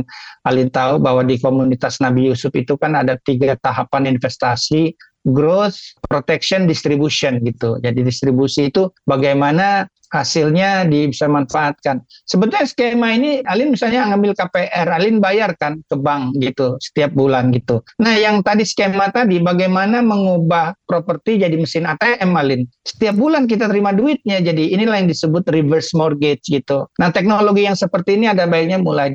Alin 0.48 0.72
tahu 0.72 1.00
bahwa 1.00 1.20
di 1.24 1.36
komunitas 1.36 1.73
Nabi 1.78 2.30
Yusuf 2.30 2.52
itu 2.54 2.74
kan 2.78 2.94
ada 2.98 3.18
tiga 3.22 3.54
tahapan 3.60 4.14
investasi 4.14 4.94
growth, 5.24 5.80
protection, 6.04 6.68
distribution 6.68 7.40
gitu. 7.40 7.80
Jadi 7.80 8.04
distribusi 8.04 8.68
itu 8.68 8.92
bagaimana 9.08 9.88
hasilnya 10.14 10.86
di, 10.86 11.10
bisa 11.10 11.26
manfaatkan. 11.26 11.98
Sebetulnya 12.22 12.62
skema 12.70 13.18
ini 13.18 13.42
Alin 13.50 13.74
misalnya 13.74 14.06
ngambil 14.14 14.38
KPR, 14.38 14.86
Alin 14.86 15.18
bayarkan 15.18 15.82
ke 15.90 15.96
bank 15.98 16.38
gitu 16.38 16.78
setiap 16.78 17.10
bulan 17.18 17.50
gitu. 17.50 17.82
Nah 17.98 18.14
yang 18.14 18.38
tadi 18.46 18.62
skema 18.62 19.10
tadi 19.10 19.42
bagaimana 19.42 20.06
mengubah 20.06 20.78
properti 20.86 21.42
jadi 21.42 21.56
mesin 21.58 21.90
ATM 21.90 22.30
Alin. 22.30 22.62
Setiap 22.86 23.18
bulan 23.18 23.50
kita 23.50 23.66
terima 23.66 23.90
duitnya 23.90 24.38
jadi 24.38 24.78
inilah 24.78 25.02
yang 25.02 25.10
disebut 25.10 25.42
reverse 25.50 25.90
mortgage 25.98 26.46
gitu. 26.46 26.86
Nah 27.02 27.10
teknologi 27.10 27.66
yang 27.66 27.74
seperti 27.74 28.14
ini 28.14 28.30
ada 28.30 28.46
baiknya 28.46 28.78
mulai 28.78 29.10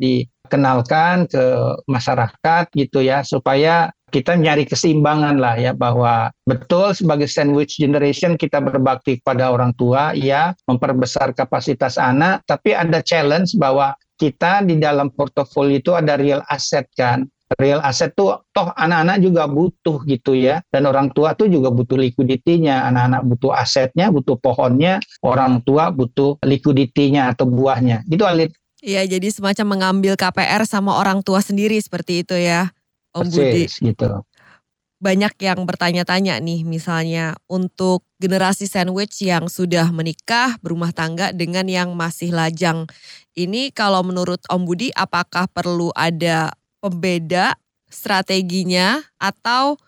dikenalkan 0.49 1.29
ke 1.29 1.45
masyarakat 1.85 2.65
gitu 2.73 3.05
ya 3.05 3.21
supaya 3.21 3.93
kita 4.09 4.33
nyari 4.33 4.65
keseimbangan 4.65 5.37
lah 5.37 5.53
ya 5.61 5.77
bahwa 5.77 6.33
betul 6.49 6.97
sebagai 6.97 7.29
sandwich 7.29 7.77
generation 7.77 8.33
kita 8.33 8.57
berbakti 8.57 9.21
kepada 9.21 9.53
orang 9.53 9.77
tua 9.77 10.17
ya 10.17 10.57
memperbesar 10.65 11.37
kapasitas 11.37 12.01
anak 12.01 12.41
tapi 12.49 12.73
ada 12.73 13.05
challenge 13.05 13.53
bahwa 13.61 13.93
kita 14.19 14.67
di 14.67 14.75
dalam 14.75 15.07
portofolio 15.15 15.79
itu 15.79 15.95
ada 15.95 16.19
real 16.19 16.43
asset 16.51 16.83
kan. 16.91 17.23
Real 17.57 17.81
asset 17.81 18.13
tuh 18.13 18.45
toh 18.53 18.69
anak-anak 18.77 19.25
juga 19.25 19.49
butuh 19.49 20.05
gitu 20.05 20.37
ya 20.37 20.61
dan 20.69 20.85
orang 20.85 21.09
tua 21.09 21.33
tuh 21.33 21.49
juga 21.49 21.73
butuh 21.73 21.97
liquidity-nya. 21.97 22.85
Anak-anak 22.93 23.25
butuh 23.25 23.51
asetnya 23.57 24.13
butuh 24.13 24.37
pohonnya 24.37 25.01
orang 25.25 25.63
tua 25.65 25.89
butuh 25.89 26.37
liquidity-nya 26.45 27.33
atau 27.33 27.49
buahnya. 27.49 28.05
Itu 28.05 28.27
Alit 28.29 28.53
Iya 28.79 29.03
jadi 29.03 29.27
semacam 29.27 29.75
mengambil 29.75 30.13
KPR 30.15 30.63
sama 30.63 30.95
orang 30.95 31.19
tua 31.19 31.43
sendiri 31.43 31.75
seperti 31.79 32.23
itu 32.23 32.35
ya 32.39 32.71
Om 33.11 33.27
Budi. 33.27 33.67
gitu. 33.67 34.23
Banyak 34.99 35.39
yang 35.39 35.63
bertanya-tanya 35.63 36.43
nih 36.43 36.67
misalnya 36.67 37.35
untuk 37.47 38.03
generasi 38.19 38.67
sandwich 38.67 39.23
yang 39.23 39.47
sudah 39.47 39.87
menikah, 39.95 40.59
berumah 40.59 40.91
tangga 40.91 41.31
dengan 41.31 41.67
yang 41.71 41.95
masih 41.95 42.35
lajang. 42.35 42.83
Ini 43.31 43.71
kalau 43.71 44.03
menurut 44.03 44.43
Om 44.51 44.67
Budi 44.67 44.91
apakah 44.91 45.47
perlu 45.47 45.95
ada 45.95 46.51
pembeda 46.83 47.55
strateginya 47.87 48.99
atau 49.15 49.79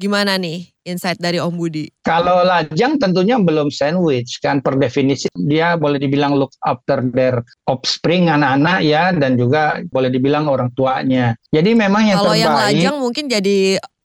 gimana 0.00 0.34
nih 0.40 0.66
insight 0.82 1.20
dari 1.22 1.38
Om 1.38 1.54
Budi? 1.54 1.86
Kalau 2.02 2.42
lajang 2.42 2.98
tentunya 2.98 3.38
belum 3.38 3.70
sandwich 3.70 4.42
kan 4.42 4.58
per 4.58 4.74
definisi 4.80 5.30
dia 5.38 5.78
boleh 5.78 6.02
dibilang 6.02 6.34
look 6.34 6.50
after 6.66 7.04
their 7.14 7.38
offspring 7.70 8.26
anak-anak 8.26 8.82
ya 8.82 9.14
dan 9.14 9.38
juga 9.38 9.78
boleh 9.94 10.10
dibilang 10.10 10.50
orang 10.50 10.74
tuanya. 10.74 11.38
Jadi 11.54 11.70
memang 11.78 12.02
yang 12.10 12.18
Kalau 12.18 12.34
terbaik. 12.34 12.42
yang 12.42 12.56
lajang 12.58 12.96
mungkin 12.98 13.24
jadi 13.30 13.58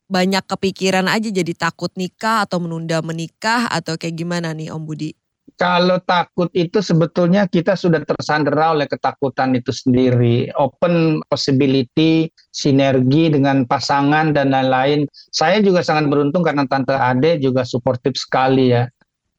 banyak 0.08 0.44
kepikiran 0.46 1.04
aja 1.10 1.28
jadi 1.28 1.52
takut 1.52 1.92
nikah 1.98 2.46
atau 2.46 2.62
menunda 2.62 3.02
menikah 3.04 3.68
atau 3.68 3.98
kayak 3.98 4.16
gimana 4.16 4.54
nih 4.54 4.70
Om 4.70 4.86
Budi? 4.86 5.17
Kalau 5.58 5.98
takut 6.06 6.46
itu 6.54 6.78
sebetulnya 6.78 7.50
kita 7.50 7.74
sudah 7.74 8.06
tersandera 8.06 8.78
oleh 8.78 8.86
ketakutan 8.86 9.58
itu 9.58 9.74
sendiri. 9.74 10.54
Open 10.54 11.18
possibility, 11.26 12.30
sinergi 12.54 13.34
dengan 13.34 13.66
pasangan 13.66 14.30
dan 14.30 14.54
lain-lain. 14.54 15.10
Saya 15.34 15.58
juga 15.58 15.82
sangat 15.82 16.06
beruntung 16.06 16.46
karena 16.46 16.62
Tante 16.70 16.94
Ade 16.94 17.42
juga 17.42 17.66
suportif 17.66 18.14
sekali 18.14 18.70
ya. 18.70 18.86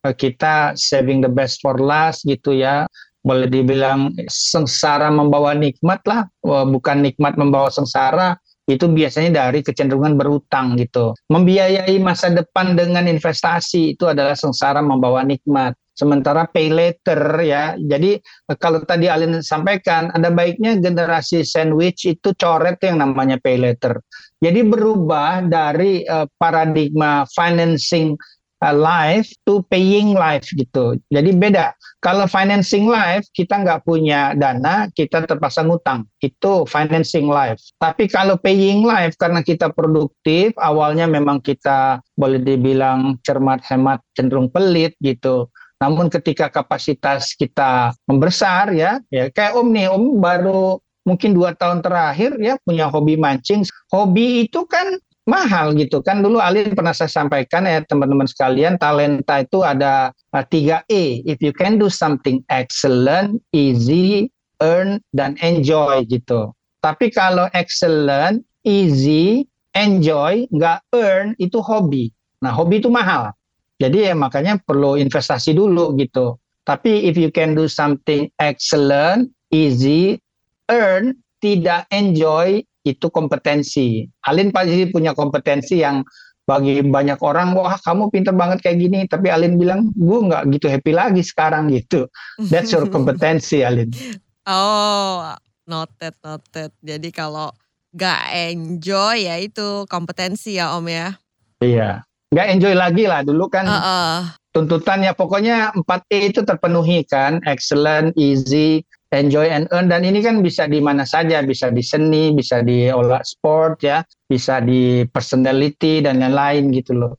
Kita 0.03 0.75
saving 0.75 1.23
the 1.23 1.31
best 1.31 1.63
for 1.63 1.79
last 1.79 2.27
gitu 2.27 2.51
ya. 2.51 2.83
Boleh 3.23 3.47
dibilang 3.47 4.11
sengsara 4.27 5.07
membawa 5.07 5.55
nikmat 5.55 6.03
lah, 6.03 6.27
bukan 6.43 6.99
nikmat 6.99 7.39
membawa 7.39 7.71
sengsara 7.71 8.35
itu 8.67 8.91
biasanya 8.91 9.47
dari 9.49 9.63
kecenderungan 9.63 10.19
berutang 10.19 10.75
gitu. 10.75 11.15
Membiayai 11.31 11.95
masa 12.03 12.27
depan 12.27 12.75
dengan 12.75 13.07
investasi 13.07 13.95
itu 13.95 14.03
adalah 14.03 14.35
sengsara 14.35 14.83
membawa 14.83 15.23
nikmat 15.23 15.79
sementara 15.99 16.47
pay 16.47 16.71
later 16.71 17.19
ya. 17.43 17.75
Jadi 17.75 18.15
kalau 18.55 18.79
tadi 18.87 19.11
Alin 19.11 19.43
sampaikan 19.43 20.07
ada 20.15 20.31
baiknya 20.31 20.79
generasi 20.79 21.43
sandwich 21.43 22.07
itu 22.07 22.31
coret 22.39 22.79
yang 22.79 23.03
namanya 23.03 23.35
pay 23.35 23.59
later. 23.59 23.99
Jadi 24.39 24.63
berubah 24.63 25.43
dari 25.43 26.07
uh, 26.07 26.23
paradigma 26.39 27.27
financing 27.35 28.15
uh, 28.63 28.71
life 28.71 29.27
to 29.43 29.59
paying 29.67 30.15
life 30.15 30.47
gitu. 30.55 30.95
Jadi 31.11 31.35
beda. 31.35 31.75
Kalau 31.99 32.31
financing 32.31 32.87
life 32.87 33.27
kita 33.35 33.59
nggak 33.59 33.83
punya 33.83 34.31
dana, 34.31 34.87
kita 34.95 35.27
terpaksa 35.27 35.67
ngutang. 35.67 36.07
Itu 36.23 36.63
financing 36.63 37.27
life. 37.27 37.59
Tapi 37.75 38.07
kalau 38.07 38.39
paying 38.39 38.87
life 38.87 39.19
karena 39.19 39.43
kita 39.43 39.75
produktif, 39.75 40.55
awalnya 40.55 41.03
memang 41.11 41.43
kita 41.43 41.99
boleh 42.15 42.39
dibilang 42.39 43.19
cermat 43.27 43.59
hemat 43.67 43.99
cenderung 44.15 44.47
pelit 44.47 44.95
gitu. 45.03 45.51
Namun 45.79 46.11
ketika 46.11 46.51
kapasitas 46.51 47.31
kita 47.39 47.95
membesar 48.03 48.75
ya, 48.75 48.99
ya 49.07 49.31
kayak 49.31 49.55
Om 49.55 49.67
nih, 49.71 49.87
Om 49.87 50.19
baru 50.19 50.83
mungkin 51.07 51.31
dua 51.31 51.55
tahun 51.55 51.79
terakhir 51.79 52.35
ya 52.43 52.59
punya 52.67 52.91
hobi 52.91 53.15
mancing. 53.15 53.63
Hobi 53.87 54.45
itu 54.45 54.67
kan 54.67 54.99
mahal 55.23 55.71
gitu 55.79 56.03
kan. 56.03 56.19
Dulu 56.19 56.43
Alin 56.43 56.75
pernah 56.75 56.91
saya 56.91 57.07
sampaikan 57.07 57.63
ya 57.63 57.79
teman-teman 57.87 58.27
sekalian, 58.27 58.75
talenta 58.75 59.39
itu 59.39 59.63
ada 59.63 60.11
uh, 60.35 60.45
tiga 60.45 60.83
E. 60.91 61.23
If 61.23 61.39
you 61.39 61.55
can 61.55 61.79
do 61.79 61.87
something 61.87 62.43
excellent, 62.51 63.39
easy, 63.55 64.27
earn, 64.59 64.99
dan 65.15 65.39
enjoy 65.39 66.03
gitu. 66.11 66.51
Tapi 66.83 67.07
kalau 67.07 67.47
excellent, 67.55 68.43
easy, 68.67 69.47
enjoy, 69.79 70.43
nggak 70.51 70.83
earn, 70.91 71.39
itu 71.39 71.63
hobi. 71.63 72.11
Nah 72.43 72.51
hobi 72.51 72.83
itu 72.83 72.91
mahal 72.91 73.31
Jadi 73.79 74.11
ya 74.11 74.13
makanya 74.13 74.59
perlu 74.59 74.99
investasi 74.99 75.55
dulu 75.55 75.95
gitu. 75.95 76.35
Tapi 76.67 77.07
if 77.07 77.15
you 77.15 77.31
can 77.31 77.55
do 77.55 77.71
something 77.71 78.27
excellent, 78.37 79.31
easy, 79.55 80.19
earn, 80.67 81.15
tidak 81.39 81.87
enjoy, 81.89 82.59
itu 82.83 83.07
kompetensi. 83.07 84.03
Alin 84.27 84.51
pasti 84.51 84.83
punya 84.91 85.15
kompetensi 85.15 85.79
yang 85.79 86.03
bagi 86.43 86.83
banyak 86.83 87.23
orang, 87.23 87.55
wah 87.55 87.79
kamu 87.79 88.11
pinter 88.11 88.35
banget 88.35 88.59
kayak 88.59 88.83
gini. 88.83 89.07
Tapi 89.07 89.31
Alin 89.31 89.55
bilang, 89.55 89.95
gue 89.95 90.19
nggak 90.27 90.51
gitu 90.59 90.67
happy 90.67 90.91
lagi 90.91 91.23
sekarang 91.23 91.71
gitu. 91.71 92.11
That's 92.51 92.75
your 92.75 92.85
kompetensi 92.91 93.63
Alin. 93.63 93.89
Oh, 94.49 95.29
noted, 95.69 96.17
noted. 96.25 96.73
Jadi 96.81 97.13
kalau 97.13 97.53
nggak 97.93 98.49
enjoy 98.49 99.29
ya 99.29 99.37
itu 99.37 99.85
kompetensi 99.85 100.57
ya 100.57 100.73
Om 100.73 100.89
ya. 100.89 101.21
Iya 101.61 102.08
nggak 102.29 102.47
enjoy 102.55 102.73
lagi 102.77 103.03
lah. 103.09 103.21
Dulu 103.25 103.45
kan 103.49 103.65
uh 103.65 103.77
-uh. 103.77 104.17
tuntutannya. 104.53 105.11
Pokoknya 105.17 105.73
4E 105.73 106.17
itu 106.33 106.41
terpenuhi 106.45 107.05
kan. 107.05 107.41
Excellent 107.45 108.13
easy 108.15 108.85
enjoy 109.09 109.49
and 109.49 109.65
earn. 109.73 109.89
Dan 109.89 110.05
ini 110.05 110.21
kan 110.21 110.41
bisa 110.45 110.69
di 110.69 110.79
mana 110.79 111.03
saja. 111.03 111.41
Bisa 111.41 111.73
di 111.73 111.81
seni 111.81 112.31
bisa 112.33 112.61
di 112.61 112.89
olah 112.89 113.21
sport 113.25 113.81
ya. 113.81 114.05
Bisa 114.29 114.61
di 114.61 115.03
personality 115.09 116.05
dan 116.05 116.21
lain-lain 116.21 116.69
gitu 116.73 116.93
loh. 116.93 117.13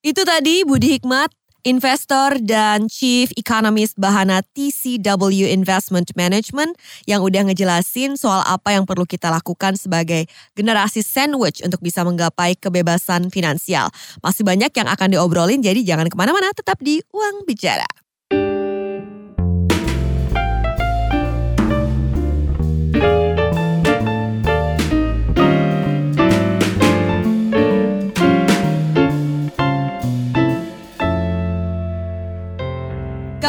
Itu 0.00 0.24
tadi 0.24 0.64
Budi 0.64 0.96
Hikmat 0.96 1.39
investor 1.64 2.40
dan 2.42 2.90
chief 2.90 3.30
economist 3.36 3.96
Bahana 4.00 4.42
TCW 4.56 5.48
Investment 5.50 6.12
Management 6.16 6.76
yang 7.04 7.22
udah 7.22 7.48
ngejelasin 7.48 8.16
soal 8.16 8.42
apa 8.44 8.74
yang 8.76 8.84
perlu 8.88 9.06
kita 9.06 9.28
lakukan 9.28 9.76
sebagai 9.76 10.26
generasi 10.58 11.04
sandwich 11.04 11.60
untuk 11.64 11.80
bisa 11.80 12.02
menggapai 12.02 12.56
kebebasan 12.58 13.28
finansial. 13.28 13.88
Masih 14.20 14.42
banyak 14.42 14.72
yang 14.74 14.88
akan 14.88 15.08
diobrolin, 15.14 15.60
jadi 15.62 15.80
jangan 15.84 16.08
ke 16.08 16.16
mana-mana, 16.16 16.52
tetap 16.56 16.80
di 16.80 17.00
Uang 17.12 17.44
Bicara. 17.44 18.09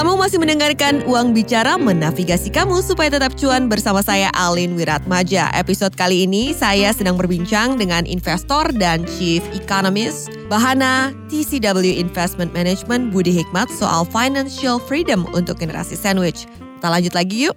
Kamu 0.01 0.17
masih 0.17 0.41
mendengarkan 0.41 1.05
Uang 1.05 1.29
Bicara 1.29 1.77
menavigasi 1.77 2.50
kamu 2.50 2.81
supaya 2.81 3.13
tetap 3.13 3.38
cuan 3.38 3.70
bersama 3.70 4.01
saya 4.01 4.34
Alin 4.34 4.74
Wiratmaja. 4.74 5.53
Episode 5.53 5.93
kali 5.93 6.25
ini 6.25 6.58
saya 6.58 6.89
sedang 6.89 7.22
berbincang 7.22 7.77
dengan 7.77 8.10
investor 8.10 8.74
dan 8.81 9.05
chief 9.05 9.46
economist 9.53 10.34
Bahana 10.50 11.13
TCW 11.29 12.01
Investment 12.01 12.50
Management 12.50 13.13
Budi 13.13 13.29
Hikmat 13.29 13.70
soal 13.70 14.01
financial 14.10 14.81
freedom 14.81 15.29
untuk 15.38 15.62
generasi 15.62 15.93
sandwich. 15.93 16.50
Kita 16.50 16.89
lanjut 16.89 17.13
lagi 17.13 17.46
yuk. 17.46 17.55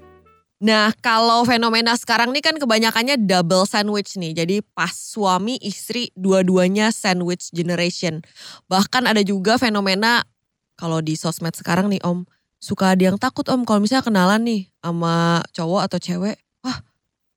Nah 0.60 0.92
kalau 1.00 1.48
fenomena 1.48 1.96
sekarang 1.96 2.28
nih 2.28 2.44
kan 2.44 2.60
kebanyakannya 2.60 3.24
double 3.24 3.64
sandwich 3.64 4.20
nih. 4.20 4.36
Jadi 4.36 4.60
pas 4.76 4.92
suami 4.92 5.56
istri 5.64 6.12
dua-duanya 6.12 6.92
sandwich 6.92 7.48
generation. 7.56 8.20
Bahkan 8.68 9.08
ada 9.08 9.24
juga 9.24 9.56
fenomena 9.56 10.28
kalau 10.74 10.98
di 11.00 11.14
sosmed 11.14 11.54
sekarang 11.54 11.90
nih 11.90 12.02
Om, 12.02 12.26
suka 12.58 12.94
ada 12.94 13.02
yang 13.12 13.18
takut 13.18 13.46
Om 13.46 13.62
kalau 13.62 13.82
misalnya 13.82 14.04
kenalan 14.06 14.42
nih 14.42 14.62
sama 14.82 15.44
cowok 15.54 15.80
atau 15.86 15.98
cewek, 16.02 16.36
wah 16.64 16.78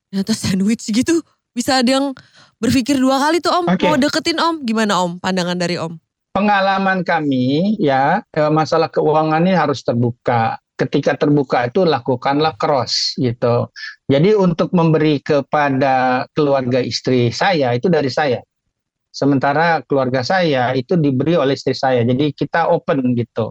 ternyata 0.10 0.34
sandwich 0.34 0.88
gitu. 0.90 1.22
Bisa 1.54 1.82
ada 1.82 1.90
yang 1.90 2.14
berpikir 2.62 3.02
dua 3.02 3.18
kali 3.18 3.42
tuh 3.42 3.50
Om, 3.50 3.66
okay. 3.74 3.90
mau 3.90 3.98
deketin 3.98 4.38
Om. 4.38 4.56
Gimana 4.66 5.02
Om, 5.02 5.18
pandangan 5.18 5.58
dari 5.58 5.78
Om? 5.82 5.98
Pengalaman 6.38 7.02
kami 7.02 7.78
ya, 7.82 8.22
masalah 8.54 8.94
keuangan 8.94 9.42
ini 9.42 9.58
harus 9.58 9.82
terbuka. 9.82 10.62
Ketika 10.78 11.18
terbuka 11.18 11.66
itu 11.66 11.82
lakukanlah 11.82 12.54
cross 12.62 13.18
gitu. 13.18 13.74
Jadi 14.06 14.38
untuk 14.38 14.70
memberi 14.78 15.18
kepada 15.18 16.30
keluarga 16.38 16.78
istri 16.78 17.34
saya 17.34 17.74
itu 17.74 17.90
dari 17.90 18.14
saya 18.14 18.38
Sementara 19.18 19.82
keluarga 19.90 20.22
saya 20.22 20.78
itu 20.78 20.94
diberi 20.94 21.34
oleh 21.34 21.58
istri 21.58 21.74
saya. 21.74 22.06
Jadi 22.06 22.38
kita 22.38 22.70
open 22.70 23.18
gitu. 23.18 23.50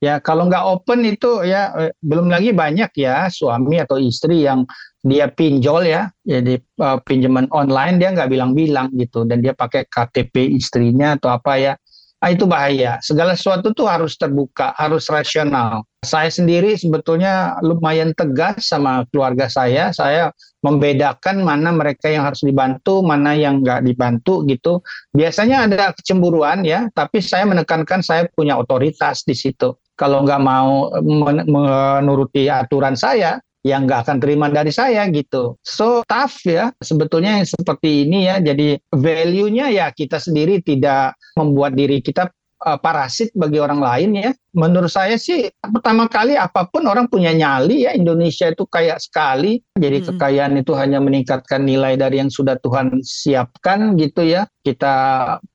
Ya 0.00 0.18
kalau 0.18 0.48
nggak 0.48 0.64
open 0.64 1.04
itu 1.04 1.44
ya 1.44 1.70
eh, 1.78 1.92
belum 2.00 2.32
lagi 2.32 2.56
banyak 2.56 2.90
ya 2.96 3.28
suami 3.28 3.76
atau 3.78 4.00
istri 4.00 4.48
yang 4.48 4.64
dia 5.02 5.26
pinjol 5.26 5.82
ya, 5.82 6.14
jadi 6.22 6.62
uh, 6.78 7.02
pinjaman 7.02 7.50
online 7.50 7.98
dia 7.98 8.14
nggak 8.14 8.30
bilang-bilang 8.30 8.86
gitu 8.94 9.26
dan 9.26 9.42
dia 9.42 9.50
pakai 9.50 9.82
KTP 9.90 10.54
istrinya 10.54 11.18
atau 11.18 11.34
apa 11.34 11.58
ya 11.58 11.74
ah, 12.22 12.30
itu 12.30 12.46
bahaya. 12.46 13.02
Segala 13.02 13.34
sesuatu 13.34 13.74
tuh 13.74 13.90
harus 13.90 14.14
terbuka, 14.14 14.70
harus 14.78 15.10
rasional. 15.10 15.82
Saya 16.06 16.30
sendiri 16.30 16.78
sebetulnya 16.78 17.58
lumayan 17.66 18.14
tegas 18.14 18.70
sama 18.70 19.02
keluarga 19.10 19.50
saya. 19.50 19.90
Saya 19.90 20.30
membedakan 20.62 21.42
mana 21.42 21.74
mereka 21.74 22.06
yang 22.08 22.24
harus 22.24 22.46
dibantu, 22.46 23.02
mana 23.02 23.34
yang 23.34 23.60
nggak 23.60 23.82
dibantu 23.82 24.46
gitu. 24.46 24.80
Biasanya 25.10 25.66
ada 25.66 25.90
kecemburuan 25.92 26.62
ya, 26.62 26.88
tapi 26.94 27.18
saya 27.18 27.44
menekankan 27.50 28.00
saya 28.00 28.30
punya 28.30 28.56
otoritas 28.56 29.26
di 29.26 29.34
situ. 29.34 29.74
Kalau 29.98 30.22
nggak 30.24 30.42
mau 30.42 30.88
menuruti 31.46 32.46
aturan 32.48 32.94
saya, 32.94 33.42
yang 33.62 33.86
nggak 33.86 34.06
akan 34.06 34.18
terima 34.18 34.50
dari 34.50 34.74
saya 34.74 35.06
gitu. 35.10 35.54
So 35.62 36.02
tough 36.02 36.42
ya 36.42 36.74
sebetulnya 36.82 37.38
yang 37.38 37.46
seperti 37.46 38.06
ini 38.06 38.26
ya. 38.26 38.42
Jadi 38.42 38.74
value-nya 38.90 39.70
ya 39.70 39.86
kita 39.94 40.18
sendiri 40.18 40.58
tidak 40.66 41.14
membuat 41.38 41.78
diri 41.78 42.02
kita 42.02 42.26
uh, 42.62 42.78
parasit 42.78 43.34
bagi 43.34 43.58
orang 43.58 43.82
lain 43.82 44.10
ya. 44.16 44.30
Menurut 44.54 44.92
saya 44.92 45.18
sih 45.18 45.48
pertama 45.60 46.06
kali 46.06 46.36
apa 46.38 46.68
pun 46.68 46.86
orang 46.86 47.08
punya 47.08 47.32
nyali 47.34 47.88
ya 47.88 47.92
Indonesia 47.92 48.48
itu 48.48 48.64
kayak 48.68 49.02
sekali. 49.02 49.60
Jadi 49.76 49.98
hmm. 50.02 50.06
kekayaan 50.14 50.54
itu 50.60 50.72
hanya 50.78 51.02
meningkatkan 51.02 51.66
nilai 51.66 51.98
dari 51.98 52.22
yang 52.22 52.30
sudah 52.30 52.56
Tuhan 52.62 53.02
siapkan 53.02 53.98
gitu 53.98 54.22
ya. 54.22 54.46
Kita 54.62 54.94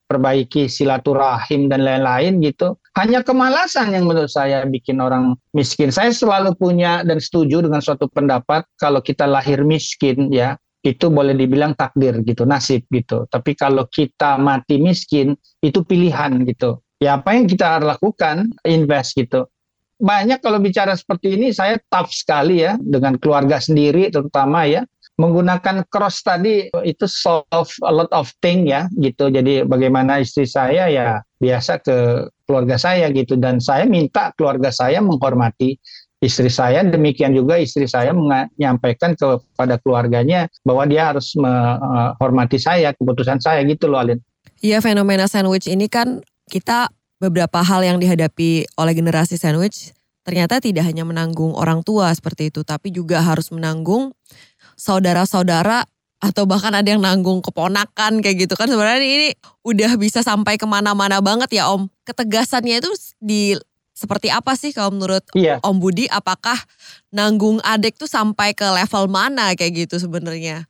perbaiki 0.08 0.72
silaturahim 0.72 1.68
dan 1.68 1.84
lain-lain 1.84 2.40
gitu. 2.40 2.80
Hanya 2.96 3.22
kemalasan 3.22 3.92
yang 3.92 4.08
menurut 4.08 4.32
saya 4.32 4.64
bikin 4.64 5.04
orang 5.04 5.36
miskin. 5.52 5.92
Saya 5.92 6.10
selalu 6.16 6.56
punya 6.56 7.04
dan 7.04 7.20
setuju 7.20 7.62
dengan 7.62 7.84
suatu 7.84 8.08
pendapat 8.08 8.66
kalau 8.80 9.04
kita 9.04 9.28
lahir 9.28 9.62
miskin 9.68 10.32
ya, 10.32 10.56
itu 10.82 11.12
boleh 11.12 11.36
dibilang 11.36 11.76
takdir 11.76 12.24
gitu, 12.24 12.48
nasib 12.48 12.88
gitu. 12.88 13.28
Tapi 13.28 13.54
kalau 13.54 13.86
kita 13.92 14.40
mati 14.40 14.80
miskin, 14.80 15.36
itu 15.60 15.84
pilihan 15.84 16.48
gitu. 16.48 16.80
Ya 16.98 17.22
apa 17.22 17.38
yang 17.38 17.46
kita 17.46 17.78
lakukan, 17.82 18.50
invest 18.66 19.14
gitu. 19.14 19.46
Banyak 19.98 20.42
kalau 20.46 20.62
bicara 20.62 20.94
seperti 20.94 21.38
ini 21.38 21.50
saya 21.54 21.82
tough 21.90 22.14
sekali 22.14 22.62
ya 22.62 22.78
dengan 22.78 23.18
keluarga 23.18 23.58
sendiri 23.58 24.14
terutama 24.14 24.66
ya 24.70 24.86
menggunakan 25.18 25.82
cross 25.90 26.22
tadi 26.22 26.70
itu 26.86 27.06
solve 27.10 27.74
a 27.82 27.90
lot 27.90 28.10
of 28.14 28.30
thing 28.42 28.70
ya 28.70 28.86
gitu. 29.02 29.34
Jadi 29.34 29.66
bagaimana 29.66 30.22
istri 30.22 30.46
saya 30.46 30.86
ya 30.90 31.22
biasa 31.42 31.82
ke 31.82 32.30
keluarga 32.46 32.78
saya 32.78 33.10
gitu 33.10 33.38
dan 33.38 33.58
saya 33.58 33.90
minta 33.90 34.30
keluarga 34.38 34.70
saya 34.70 35.02
menghormati 35.02 35.78
istri 36.22 36.50
saya 36.50 36.82
demikian 36.82 37.34
juga 37.34 37.62
istri 37.62 37.86
saya 37.86 38.14
menyampaikan 38.14 39.14
kepada 39.14 39.78
keluarganya 39.82 40.50
bahwa 40.66 40.86
dia 40.90 41.14
harus 41.14 41.34
menghormati 41.38 42.58
saya 42.58 42.94
keputusan 42.94 43.42
saya 43.42 43.62
gitu 43.66 43.90
loh 43.90 44.02
Alin. 44.02 44.22
Iya 44.62 44.82
fenomena 44.82 45.30
sandwich 45.30 45.70
ini 45.70 45.86
kan 45.86 46.22
kita 46.48 46.92
beberapa 47.18 47.62
hal 47.62 47.84
yang 47.84 47.98
dihadapi 47.98 48.68
oleh 48.78 48.94
generasi 48.94 49.36
sandwich 49.36 49.92
ternyata 50.28 50.60
tidak 50.60 50.84
hanya 50.84 51.08
menanggung 51.08 51.56
orang 51.56 51.82
tua 51.84 52.12
seperti 52.12 52.52
itu 52.52 52.62
tapi 52.68 52.92
juga 52.92 53.24
harus 53.24 53.48
menanggung 53.50 54.12
saudara-saudara 54.76 55.88
atau 56.18 56.50
bahkan 56.50 56.74
ada 56.74 56.90
yang 56.90 57.02
nanggung 57.02 57.46
keponakan 57.46 58.26
kayak 58.26 58.50
gitu 58.50 58.54
kan 58.58 58.66
sebenarnya 58.66 59.06
ini 59.06 59.30
udah 59.62 59.96
bisa 60.02 60.26
sampai 60.26 60.58
ke 60.58 60.66
mana-mana 60.66 61.22
banget 61.22 61.62
ya 61.62 61.70
Om. 61.70 61.86
Ketegasannya 62.10 62.82
itu 62.82 62.90
di 63.22 63.54
seperti 63.94 64.34
apa 64.34 64.58
sih 64.58 64.74
kalau 64.74 64.94
menurut 64.94 65.22
iya. 65.38 65.62
Om 65.62 65.78
Budi? 65.78 66.10
Apakah 66.10 66.58
nanggung 67.14 67.62
adik 67.62 68.02
tuh 68.02 68.10
sampai 68.10 68.58
ke 68.58 68.66
level 68.66 69.10
mana 69.10 69.54
kayak 69.54 69.86
gitu 69.86 70.02
sebenarnya? 70.02 70.66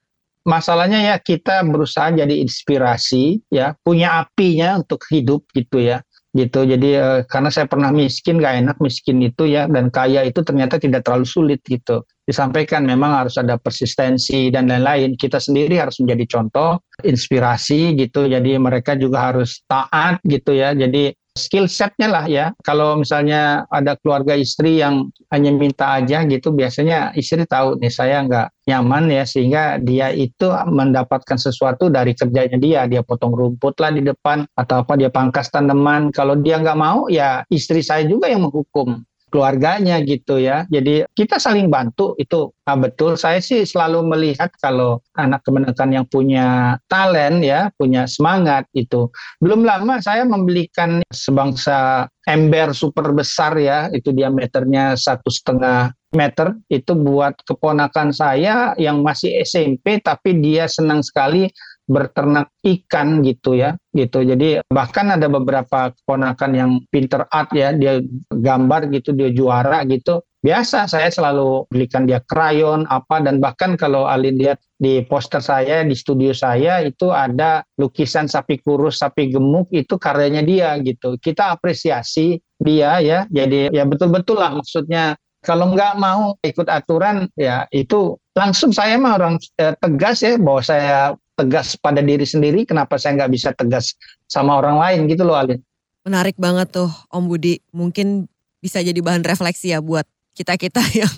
Masalahnya 0.48 1.04
ya 1.04 1.16
kita 1.20 1.60
berusaha 1.68 2.08
jadi 2.16 2.32
inspirasi 2.40 3.44
ya, 3.52 3.76
punya 3.84 4.24
apinya 4.24 4.80
untuk 4.80 5.04
hidup 5.12 5.44
gitu 5.52 5.84
ya 5.84 6.00
gitu. 6.38 6.70
Jadi 6.70 6.90
uh, 7.02 7.20
karena 7.26 7.50
saya 7.50 7.66
pernah 7.66 7.90
miskin 7.90 8.38
gak 8.38 8.62
enak 8.62 8.78
miskin 8.78 9.18
itu 9.26 9.50
ya 9.50 9.66
dan 9.66 9.90
kaya 9.90 10.22
itu 10.22 10.46
ternyata 10.46 10.78
tidak 10.78 11.04
terlalu 11.04 11.26
sulit 11.26 11.60
gitu. 11.66 12.06
Disampaikan 12.28 12.84
memang 12.84 13.16
harus 13.26 13.40
ada 13.40 13.58
persistensi 13.58 14.54
dan 14.54 14.70
lain-lain. 14.70 15.16
Kita 15.18 15.42
sendiri 15.42 15.80
harus 15.80 15.98
menjadi 16.04 16.38
contoh, 16.38 16.84
inspirasi 17.02 17.96
gitu. 17.96 18.28
Jadi 18.28 18.60
mereka 18.60 19.00
juga 19.00 19.32
harus 19.32 19.64
taat 19.66 20.20
gitu 20.28 20.54
ya. 20.54 20.76
Jadi 20.76 21.16
skill 21.38 21.70
setnya 21.70 22.10
lah 22.10 22.26
ya. 22.26 22.52
Kalau 22.66 22.98
misalnya 22.98 23.70
ada 23.70 23.94
keluarga 24.02 24.34
istri 24.34 24.82
yang 24.82 25.14
hanya 25.30 25.54
minta 25.54 26.02
aja 26.02 26.26
gitu, 26.26 26.52
biasanya 26.52 27.14
istri 27.14 27.46
tahu 27.46 27.78
nih 27.78 27.94
saya 27.94 28.26
nggak 28.26 28.48
nyaman 28.68 29.14
ya 29.14 29.24
sehingga 29.24 29.78
dia 29.80 30.12
itu 30.12 30.50
mendapatkan 30.50 31.38
sesuatu 31.38 31.94
dari 31.94 32.18
kerjanya 32.18 32.58
dia. 32.58 32.82
Dia 32.90 33.06
potong 33.06 33.38
rumput 33.38 33.78
lah 33.78 33.94
di 33.94 34.02
depan 34.02 34.44
atau 34.58 34.82
apa 34.82 34.98
dia 34.98 35.14
pangkas 35.14 35.54
tanaman. 35.54 36.10
Kalau 36.12 36.36
dia 36.36 36.58
nggak 36.58 36.80
mau 36.80 37.06
ya 37.08 37.46
istri 37.54 37.86
saya 37.86 38.04
juga 38.10 38.28
yang 38.28 38.50
menghukum 38.50 39.06
keluarganya 39.28 40.00
gitu 40.04 40.40
ya. 40.40 40.64
Jadi 40.72 41.04
kita 41.12 41.38
saling 41.38 41.68
bantu 41.68 42.16
itu 42.16 42.52
ah, 42.64 42.80
betul. 42.80 43.20
Saya 43.20 43.44
sih 43.44 43.68
selalu 43.68 44.08
melihat 44.08 44.52
kalau 44.60 45.04
anak 45.16 45.44
kemenakan 45.44 45.90
yang 45.92 46.06
punya 46.08 46.80
talent 46.88 47.44
ya, 47.44 47.70
punya 47.76 48.08
semangat 48.08 48.68
itu. 48.72 49.12
Belum 49.44 49.68
lama 49.68 50.00
saya 50.00 50.24
membelikan 50.24 51.04
sebangsa 51.12 52.08
ember 52.28 52.72
super 52.72 53.12
besar 53.12 53.56
ya, 53.60 53.92
itu 53.92 54.12
diameternya 54.16 54.96
satu 54.96 55.28
setengah 55.32 55.92
meter 56.16 56.56
itu 56.72 56.96
buat 56.96 57.36
keponakan 57.44 58.16
saya 58.16 58.72
yang 58.80 59.04
masih 59.04 59.44
SMP 59.44 60.00
tapi 60.00 60.40
dia 60.40 60.64
senang 60.72 61.04
sekali 61.04 61.52
berternak 61.88 62.52
ikan 62.62 63.24
gitu 63.24 63.56
ya 63.56 63.80
gitu. 63.96 64.22
Jadi 64.22 64.60
bahkan 64.68 65.08
ada 65.16 65.32
beberapa 65.32 65.96
keponakan 65.96 66.52
yang 66.54 66.72
pinter 66.92 67.24
art 67.32 67.50
ya 67.56 67.72
dia 67.74 68.04
gambar 68.30 68.92
gitu 68.92 69.16
dia 69.16 69.32
juara 69.32 69.88
gitu. 69.88 70.22
Biasa 70.38 70.86
saya 70.86 71.10
selalu 71.10 71.66
belikan 71.72 72.06
dia 72.06 72.22
krayon 72.22 72.86
apa 72.94 73.24
dan 73.26 73.42
bahkan 73.42 73.74
kalau 73.74 74.06
Alin 74.06 74.38
lihat 74.38 74.62
di 74.78 75.02
poster 75.02 75.42
saya 75.42 75.82
di 75.82 75.98
studio 75.98 76.30
saya 76.30 76.86
itu 76.86 77.10
ada 77.10 77.66
lukisan 77.82 78.30
sapi 78.30 78.62
kurus 78.62 79.02
sapi 79.02 79.34
gemuk 79.34 79.72
itu 79.74 79.98
karyanya 79.98 80.46
dia 80.46 80.78
gitu. 80.84 81.18
Kita 81.18 81.56
apresiasi 81.58 82.38
dia 82.62 83.02
ya 83.02 83.26
jadi 83.32 83.74
ya 83.74 83.88
betul-betul 83.88 84.38
lah 84.38 84.54
maksudnya. 84.60 85.18
Kalau 85.38 85.72
nggak 85.72 86.02
mau 86.02 86.36
ikut 86.44 86.68
aturan 86.68 87.30
ya 87.38 87.70
itu 87.72 88.20
langsung 88.36 88.76
saya 88.76 89.00
mah 89.00 89.16
orang 89.16 89.36
eh, 89.62 89.74
tegas 89.80 90.20
ya 90.26 90.36
bahwa 90.36 90.62
saya 90.66 91.16
tegas 91.38 91.78
pada 91.78 92.02
diri 92.02 92.26
sendiri, 92.26 92.66
kenapa 92.66 92.98
saya 92.98 93.14
nggak 93.22 93.32
bisa 93.32 93.50
tegas 93.54 93.94
sama 94.26 94.58
orang 94.58 94.82
lain 94.82 95.06
gitu 95.06 95.22
loh 95.22 95.38
Alin. 95.38 95.62
Menarik 96.02 96.36
banget 96.42 96.74
tuh 96.74 96.90
Om 97.14 97.30
Budi, 97.30 97.62
mungkin 97.70 98.26
bisa 98.58 98.82
jadi 98.82 98.98
bahan 98.98 99.22
refleksi 99.22 99.70
ya 99.70 99.80
buat 99.80 100.10
kita-kita 100.34 100.82
yang 101.06 101.14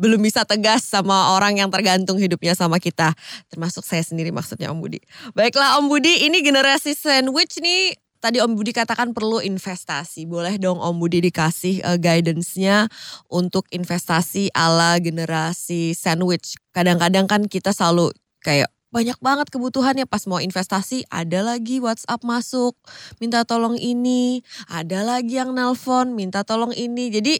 belum 0.00 0.20
bisa 0.24 0.48
tegas 0.48 0.88
sama 0.88 1.36
orang 1.36 1.60
yang 1.60 1.68
tergantung 1.68 2.16
hidupnya 2.16 2.56
sama 2.56 2.80
kita. 2.80 3.12
Termasuk 3.52 3.84
saya 3.84 4.00
sendiri 4.00 4.32
maksudnya 4.32 4.72
Om 4.72 4.80
Budi. 4.80 5.00
Baiklah 5.36 5.76
Om 5.80 5.92
Budi, 5.92 6.24
ini 6.24 6.40
generasi 6.40 6.96
sandwich 6.96 7.60
nih 7.60 7.96
tadi 8.20 8.40
Om 8.40 8.56
Budi 8.56 8.76
katakan 8.76 9.16
perlu 9.16 9.40
investasi. 9.40 10.28
Boleh 10.28 10.56
dong 10.60 10.80
Om 10.80 10.96
Budi 11.00 11.24
dikasih 11.24 11.84
uh, 11.84 11.98
guidance-nya 12.00 12.88
untuk 13.32 13.64
investasi 13.72 14.52
ala 14.52 15.00
generasi 15.00 15.96
sandwich. 15.96 16.60
Kadang-kadang 16.76 17.24
kan 17.28 17.48
kita 17.48 17.72
selalu 17.72 18.12
kayak 18.44 18.68
banyak 18.96 19.20
banget 19.20 19.52
kebutuhannya. 19.52 20.08
Pas 20.08 20.24
mau 20.24 20.40
investasi 20.40 21.04
ada 21.12 21.44
lagi 21.44 21.84
WhatsApp 21.84 22.24
masuk 22.24 22.72
minta 23.20 23.44
tolong 23.44 23.76
ini. 23.76 24.40
Ada 24.72 25.04
lagi 25.04 25.36
yang 25.36 25.52
nelpon 25.52 26.16
minta 26.16 26.40
tolong 26.48 26.72
ini. 26.72 27.12
Jadi 27.12 27.36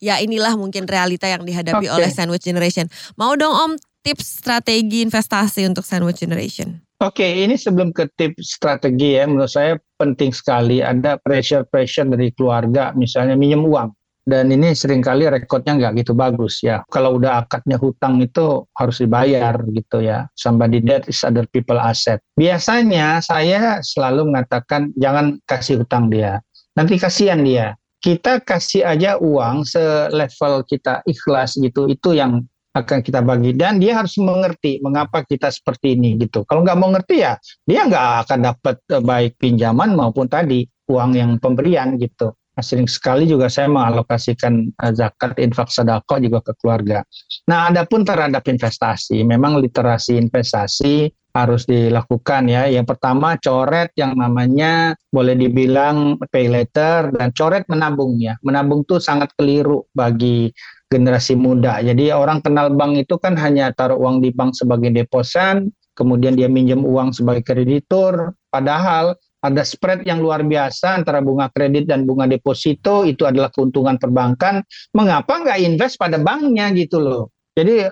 ya 0.00 0.16
inilah 0.24 0.56
mungkin 0.56 0.88
realita 0.88 1.28
yang 1.28 1.44
dihadapi 1.44 1.84
okay. 1.84 1.92
oleh 1.92 2.08
sandwich 2.08 2.48
generation. 2.48 2.88
Mau 3.20 3.36
dong 3.36 3.52
om 3.52 3.72
tips 4.00 4.40
strategi 4.40 5.04
investasi 5.04 5.68
untuk 5.68 5.84
sandwich 5.84 6.24
generation? 6.24 6.80
Oke, 7.02 7.20
okay, 7.20 7.44
ini 7.44 7.58
sebelum 7.58 7.92
ke 7.92 8.08
tips 8.16 8.56
strategi 8.56 9.18
ya, 9.18 9.28
menurut 9.28 9.50
saya 9.50 9.76
penting 10.00 10.30
sekali. 10.32 10.80
Ada 10.80 11.20
pressure-pressure 11.20 12.08
dari 12.16 12.32
keluarga, 12.32 12.94
misalnya 12.96 13.36
minjem 13.36 13.66
uang 13.66 13.92
dan 14.24 14.48
ini 14.48 14.72
sering 14.72 15.04
kali 15.04 15.28
rekodnya 15.28 15.76
nggak 15.76 15.92
gitu 16.00 16.16
bagus 16.16 16.64
ya. 16.64 16.80
Kalau 16.88 17.20
udah 17.20 17.44
akadnya 17.44 17.76
hutang 17.76 18.24
itu 18.24 18.64
harus 18.72 18.96
dibayar 19.04 19.52
gitu 19.68 20.00
ya. 20.00 20.24
Somebody 20.32 20.80
debt 20.80 21.04
is 21.12 21.20
other 21.20 21.44
people 21.44 21.76
asset. 21.76 22.24
Biasanya 22.40 23.20
saya 23.20 23.84
selalu 23.84 24.32
mengatakan 24.32 24.96
jangan 24.96 25.36
kasih 25.44 25.84
hutang 25.84 26.08
dia. 26.08 26.40
Nanti 26.72 26.96
kasihan 26.96 27.44
dia. 27.44 27.76
Kita 28.00 28.40
kasih 28.40 28.84
aja 28.84 29.20
uang 29.20 29.68
selevel 29.68 30.64
kita 30.68 31.04
ikhlas 31.04 31.60
gitu. 31.60 31.88
Itu 31.92 32.16
yang 32.16 32.48
akan 32.74 33.06
kita 33.06 33.22
bagi 33.22 33.54
dan 33.54 33.78
dia 33.78 34.02
harus 34.02 34.18
mengerti 34.18 34.82
mengapa 34.82 35.22
kita 35.22 35.52
seperti 35.52 35.94
ini 36.00 36.18
gitu. 36.18 36.42
Kalau 36.48 36.64
nggak 36.66 36.78
mau 36.80 36.90
ngerti 36.90 37.22
ya 37.22 37.38
dia 37.62 37.86
nggak 37.86 38.26
akan 38.26 38.38
dapat 38.50 38.76
eh, 38.90 39.02
baik 39.04 39.32
pinjaman 39.38 39.94
maupun 39.94 40.26
tadi 40.26 40.66
uang 40.90 41.10
yang 41.14 41.30
pemberian 41.38 41.94
gitu 41.96 42.34
sering 42.62 42.86
sekali 42.86 43.26
juga 43.26 43.50
saya 43.50 43.66
mengalokasikan 43.66 44.70
eh, 44.70 44.92
zakat 44.94 45.34
infak 45.42 45.72
sedekah 45.72 46.18
juga 46.22 46.38
ke 46.44 46.52
keluarga. 46.62 47.02
Nah, 47.50 47.72
adapun 47.72 48.06
terhadap 48.06 48.46
investasi, 48.46 49.24
memang 49.26 49.58
literasi 49.58 50.20
investasi 50.20 51.10
harus 51.34 51.66
dilakukan 51.66 52.46
ya. 52.46 52.70
Yang 52.70 52.94
pertama 52.94 53.34
coret 53.42 53.90
yang 53.98 54.14
namanya 54.14 54.94
boleh 55.10 55.34
dibilang 55.34 56.16
pay 56.30 56.46
later 56.46 57.10
dan 57.10 57.34
coret 57.34 57.66
menabung 57.66 58.22
ya. 58.22 58.38
Menabung 58.46 58.86
itu 58.86 59.02
sangat 59.02 59.34
keliru 59.34 59.82
bagi 59.90 60.54
generasi 60.86 61.34
muda. 61.34 61.82
Jadi 61.82 62.14
orang 62.14 62.38
kenal 62.38 62.70
bank 62.70 63.02
itu 63.02 63.18
kan 63.18 63.34
hanya 63.34 63.74
taruh 63.74 63.98
uang 63.98 64.22
di 64.22 64.30
bank 64.30 64.54
sebagai 64.54 64.94
deposan, 64.94 65.74
kemudian 65.98 66.38
dia 66.38 66.46
minjem 66.46 66.86
uang 66.86 67.10
sebagai 67.10 67.42
kreditur, 67.42 68.38
padahal 68.54 69.18
ada 69.44 69.60
spread 69.60 70.08
yang 70.08 70.24
luar 70.24 70.40
biasa 70.40 71.04
antara 71.04 71.20
bunga 71.20 71.52
kredit 71.52 71.84
dan 71.84 72.08
bunga 72.08 72.24
deposito 72.24 73.04
itu 73.04 73.28
adalah 73.28 73.52
keuntungan 73.52 74.00
perbankan. 74.00 74.64
Mengapa 74.96 75.44
nggak 75.44 75.60
invest 75.60 76.00
pada 76.00 76.16
banknya 76.16 76.72
gitu 76.72 77.04
loh? 77.04 77.28
Jadi 77.52 77.84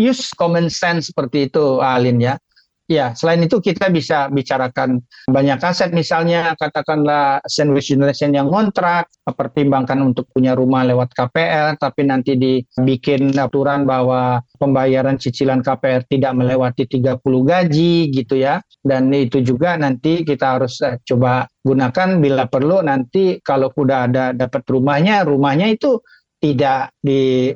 use 0.00 0.32
common 0.32 0.72
sense 0.72 1.12
seperti 1.12 1.52
itu 1.52 1.84
Alin 1.84 2.24
ya 2.24 2.40
Ya, 2.84 3.16
selain 3.16 3.40
itu 3.40 3.64
kita 3.64 3.88
bisa 3.88 4.28
bicarakan 4.28 5.00
banyak 5.24 5.56
aset 5.56 5.88
misalnya 5.96 6.52
katakanlah 6.52 7.40
sandwich 7.48 7.88
generation 7.88 8.36
yang 8.36 8.52
kontrak, 8.52 9.08
pertimbangkan 9.24 10.04
untuk 10.04 10.28
punya 10.28 10.52
rumah 10.52 10.84
lewat 10.84 11.16
KPR, 11.16 11.80
tapi 11.80 12.04
nanti 12.04 12.36
dibikin 12.36 13.32
aturan 13.40 13.88
bahwa 13.88 14.44
pembayaran 14.60 15.16
cicilan 15.16 15.64
KPR 15.64 16.04
tidak 16.12 16.36
melewati 16.36 16.84
30 16.84 17.24
gaji 17.24 18.12
gitu 18.12 18.36
ya. 18.36 18.60
Dan 18.84 19.08
itu 19.16 19.40
juga 19.40 19.80
nanti 19.80 20.20
kita 20.20 20.60
harus 20.60 20.84
eh, 20.84 21.00
coba 21.08 21.48
gunakan 21.64 22.20
bila 22.20 22.44
perlu 22.52 22.84
nanti 22.84 23.40
kalau 23.40 23.72
sudah 23.72 24.12
ada 24.12 24.36
dapat 24.36 24.60
rumahnya, 24.68 25.24
rumahnya 25.24 25.72
itu 25.72 26.04
tidak 26.36 26.92
di 27.00 27.48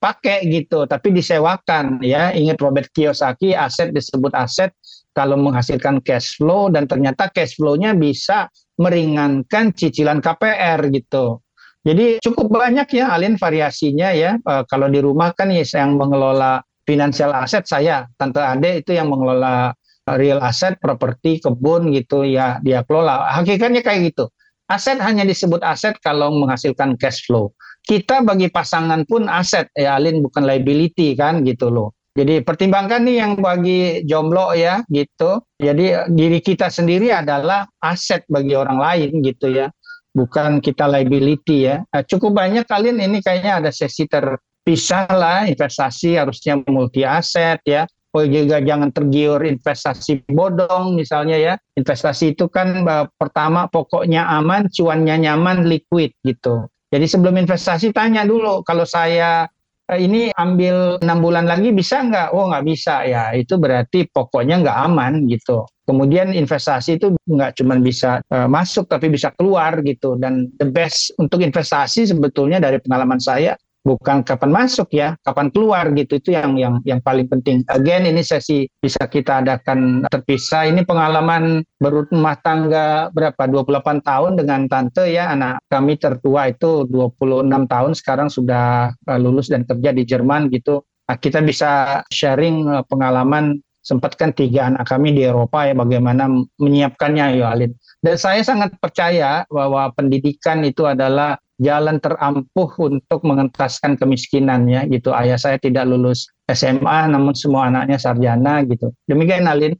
pakai 0.00 0.48
gitu, 0.48 0.88
tapi 0.88 1.12
disewakan 1.12 2.00
ya. 2.00 2.32
Ingat 2.32 2.58
Robert 2.58 2.88
Kiyosaki, 2.90 3.52
aset 3.52 3.92
disebut 3.92 4.32
aset 4.32 4.72
kalau 5.12 5.36
menghasilkan 5.36 6.00
cash 6.00 6.40
flow 6.40 6.72
dan 6.72 6.88
ternyata 6.88 7.28
cash 7.28 7.60
flow-nya 7.60 7.92
bisa 7.92 8.48
meringankan 8.80 9.76
cicilan 9.76 10.24
KPR 10.24 10.80
gitu. 10.88 11.44
Jadi 11.84 12.20
cukup 12.20 12.60
banyak 12.60 12.88
ya 12.96 13.12
Alin 13.12 13.36
variasinya 13.36 14.12
ya. 14.12 14.36
E, 14.40 14.52
kalau 14.68 14.88
di 14.88 15.00
rumah 15.00 15.32
kan 15.36 15.52
ya 15.52 15.64
yang 15.64 15.96
mengelola 15.96 16.60
finansial 16.84 17.32
aset 17.36 17.64
saya, 17.68 18.08
tante 18.16 18.40
Ade 18.40 18.84
itu 18.84 18.96
yang 18.96 19.08
mengelola 19.08 19.72
real 20.16 20.40
asset, 20.40 20.76
properti, 20.80 21.40
kebun 21.40 21.92
gitu 21.92 22.24
ya 22.24 22.60
dia 22.64 22.84
kelola. 22.84 23.28
Hakikatnya 23.32 23.84
kayak 23.84 24.12
gitu. 24.12 24.28
Aset 24.70 25.02
hanya 25.02 25.26
disebut 25.26 25.60
aset 25.66 25.98
kalau 25.98 26.30
menghasilkan 26.30 26.94
cash 26.94 27.26
flow 27.26 27.50
kita 27.90 28.22
bagi 28.22 28.46
pasangan 28.46 29.02
pun 29.02 29.26
aset 29.26 29.66
ya 29.74 29.98
Alin 29.98 30.22
bukan 30.22 30.46
liability 30.46 31.18
kan 31.18 31.42
gitu 31.42 31.74
loh. 31.74 31.90
Jadi 32.14 32.46
pertimbangkan 32.46 33.02
nih 33.02 33.16
yang 33.18 33.32
bagi 33.42 34.06
jomblo 34.06 34.54
ya 34.54 34.86
gitu. 34.86 35.42
Jadi 35.58 36.06
diri 36.14 36.38
kita 36.38 36.70
sendiri 36.70 37.10
adalah 37.10 37.66
aset 37.82 38.22
bagi 38.30 38.54
orang 38.54 38.78
lain 38.78 39.10
gitu 39.26 39.50
ya. 39.50 39.66
Bukan 40.14 40.62
kita 40.62 40.86
liability 40.86 41.66
ya. 41.66 41.82
Nah, 41.82 42.02
cukup 42.06 42.38
banyak 42.38 42.62
kalian 42.70 43.02
ini 43.02 43.18
kayaknya 43.22 43.58
ada 43.58 43.70
sesi 43.74 44.06
terpisah 44.06 45.10
lah 45.10 45.50
investasi 45.50 46.14
harusnya 46.14 46.62
multi 46.70 47.02
aset 47.02 47.58
ya. 47.66 47.90
Oh 48.10 48.26
juga 48.26 48.58
jangan 48.58 48.90
tergiur 48.90 49.42
investasi 49.46 50.30
bodong 50.30 50.98
misalnya 50.98 51.38
ya. 51.38 51.54
Investasi 51.78 52.38
itu 52.38 52.50
kan 52.50 52.86
pertama 53.18 53.70
pokoknya 53.70 54.26
aman, 54.30 54.66
cuannya 54.70 55.26
nyaman, 55.26 55.66
liquid 55.66 56.14
gitu. 56.26 56.70
Jadi 56.90 57.06
sebelum 57.06 57.38
investasi 57.38 57.94
tanya 57.94 58.26
dulu 58.26 58.66
kalau 58.66 58.82
saya 58.82 59.46
eh, 59.86 60.00
ini 60.02 60.34
ambil 60.34 60.98
enam 60.98 61.18
bulan 61.22 61.46
lagi 61.46 61.70
bisa 61.70 62.02
nggak? 62.02 62.34
Oh 62.34 62.50
nggak 62.50 62.66
bisa 62.66 63.06
ya. 63.06 63.30
Itu 63.30 63.62
berarti 63.62 64.10
pokoknya 64.10 64.66
nggak 64.66 64.78
aman 64.90 65.30
gitu. 65.30 65.62
Kemudian 65.86 66.34
investasi 66.34 66.98
itu 66.98 67.14
nggak 67.26 67.58
cuma 67.58 67.74
bisa 67.78 68.22
uh, 68.30 68.46
masuk 68.46 68.86
tapi 68.90 69.10
bisa 69.10 69.30
keluar 69.38 69.78
gitu. 69.86 70.18
Dan 70.18 70.50
the 70.58 70.66
best 70.66 71.14
untuk 71.18 71.42
investasi 71.42 72.10
sebetulnya 72.10 72.58
dari 72.58 72.82
pengalaman 72.82 73.22
saya 73.22 73.54
bukan 73.80 74.20
kapan 74.22 74.50
masuk 74.52 74.92
ya, 74.92 75.16
kapan 75.24 75.48
keluar 75.48 75.88
gitu 75.96 76.20
itu 76.20 76.36
yang 76.36 76.56
yang 76.60 76.78
yang 76.84 77.00
paling 77.00 77.26
penting. 77.26 77.64
Again 77.68 78.04
ini 78.04 78.20
sesi 78.20 78.68
bisa 78.80 79.08
kita 79.08 79.40
adakan 79.40 80.04
terpisah. 80.08 80.68
Ini 80.68 80.84
pengalaman 80.84 81.64
berumah 81.80 82.36
tangga 82.44 83.08
berapa 83.10 83.40
28 83.48 84.04
tahun 84.04 84.32
dengan 84.36 84.60
tante 84.68 85.08
ya 85.08 85.32
anak 85.32 85.64
kami 85.72 85.96
tertua 85.96 86.52
itu 86.52 86.84
26 86.88 87.48
tahun 87.48 87.92
sekarang 87.96 88.28
sudah 88.28 88.92
uh, 88.92 89.18
lulus 89.20 89.48
dan 89.48 89.64
kerja 89.64 89.90
di 89.96 90.04
Jerman 90.04 90.52
gitu. 90.52 90.84
Nah, 91.08 91.16
kita 91.18 91.42
bisa 91.42 92.02
sharing 92.12 92.68
uh, 92.68 92.84
pengalaman 92.86 93.58
sempat 93.80 94.12
kan 94.20 94.30
tiga 94.36 94.68
anak 94.68 94.84
kami 94.84 95.16
di 95.16 95.24
Eropa 95.24 95.64
ya 95.64 95.72
bagaimana 95.72 96.28
menyiapkannya 96.60 97.40
ya 97.40 97.56
Alin. 97.56 97.72
Dan 98.00 98.16
saya 98.20 98.44
sangat 98.44 98.76
percaya 98.76 99.48
bahwa 99.48 99.88
pendidikan 99.96 100.60
itu 100.64 100.84
adalah 100.84 101.40
jalan 101.60 102.00
terampuh 102.00 102.70
untuk 102.80 103.20
mengentaskan 103.22 104.00
kemiskinan 104.00 104.64
ya 104.66 104.88
gitu. 104.88 105.12
Ayah 105.12 105.36
saya 105.36 105.60
tidak 105.60 105.84
lulus 105.84 106.32
SMA 106.48 107.12
namun 107.12 107.36
semua 107.36 107.68
anaknya 107.68 108.00
sarjana 108.00 108.64
gitu. 108.64 108.90
Demikian 109.04 109.46
Alin. 109.46 109.76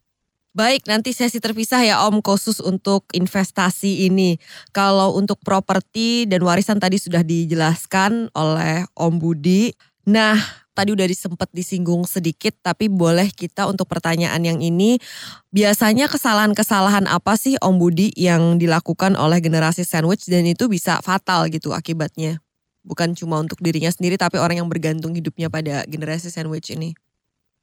Baik, 0.50 0.82
nanti 0.90 1.14
sesi 1.14 1.38
terpisah 1.38 1.78
ya 1.86 2.02
Om 2.10 2.26
khusus 2.26 2.58
untuk 2.58 3.06
investasi 3.14 4.10
ini. 4.10 4.34
Kalau 4.74 5.14
untuk 5.14 5.38
properti 5.46 6.26
dan 6.26 6.42
warisan 6.42 6.82
tadi 6.82 6.98
sudah 6.98 7.22
dijelaskan 7.22 8.34
oleh 8.34 8.82
Om 8.98 9.14
Budi. 9.22 9.70
Nah, 10.10 10.34
tadi 10.80 10.96
udah 10.96 11.04
sempat 11.12 11.52
disinggung 11.52 12.08
sedikit, 12.08 12.56
tapi 12.64 12.88
boleh 12.88 13.28
kita 13.28 13.68
untuk 13.68 13.84
pertanyaan 13.84 14.40
yang 14.40 14.64
ini, 14.64 14.96
biasanya 15.52 16.08
kesalahan-kesalahan 16.08 17.04
apa 17.04 17.36
sih 17.36 17.60
Om 17.60 17.76
Budi 17.76 18.08
yang 18.16 18.56
dilakukan 18.56 19.12
oleh 19.12 19.44
generasi 19.44 19.84
sandwich 19.84 20.24
dan 20.24 20.48
itu 20.48 20.72
bisa 20.72 21.04
fatal 21.04 21.52
gitu 21.52 21.76
akibatnya? 21.76 22.40
Bukan 22.80 23.12
cuma 23.12 23.44
untuk 23.44 23.60
dirinya 23.60 23.92
sendiri, 23.92 24.16
tapi 24.16 24.40
orang 24.40 24.64
yang 24.64 24.68
bergantung 24.72 25.12
hidupnya 25.12 25.52
pada 25.52 25.84
generasi 25.84 26.32
sandwich 26.32 26.72
ini. 26.72 26.96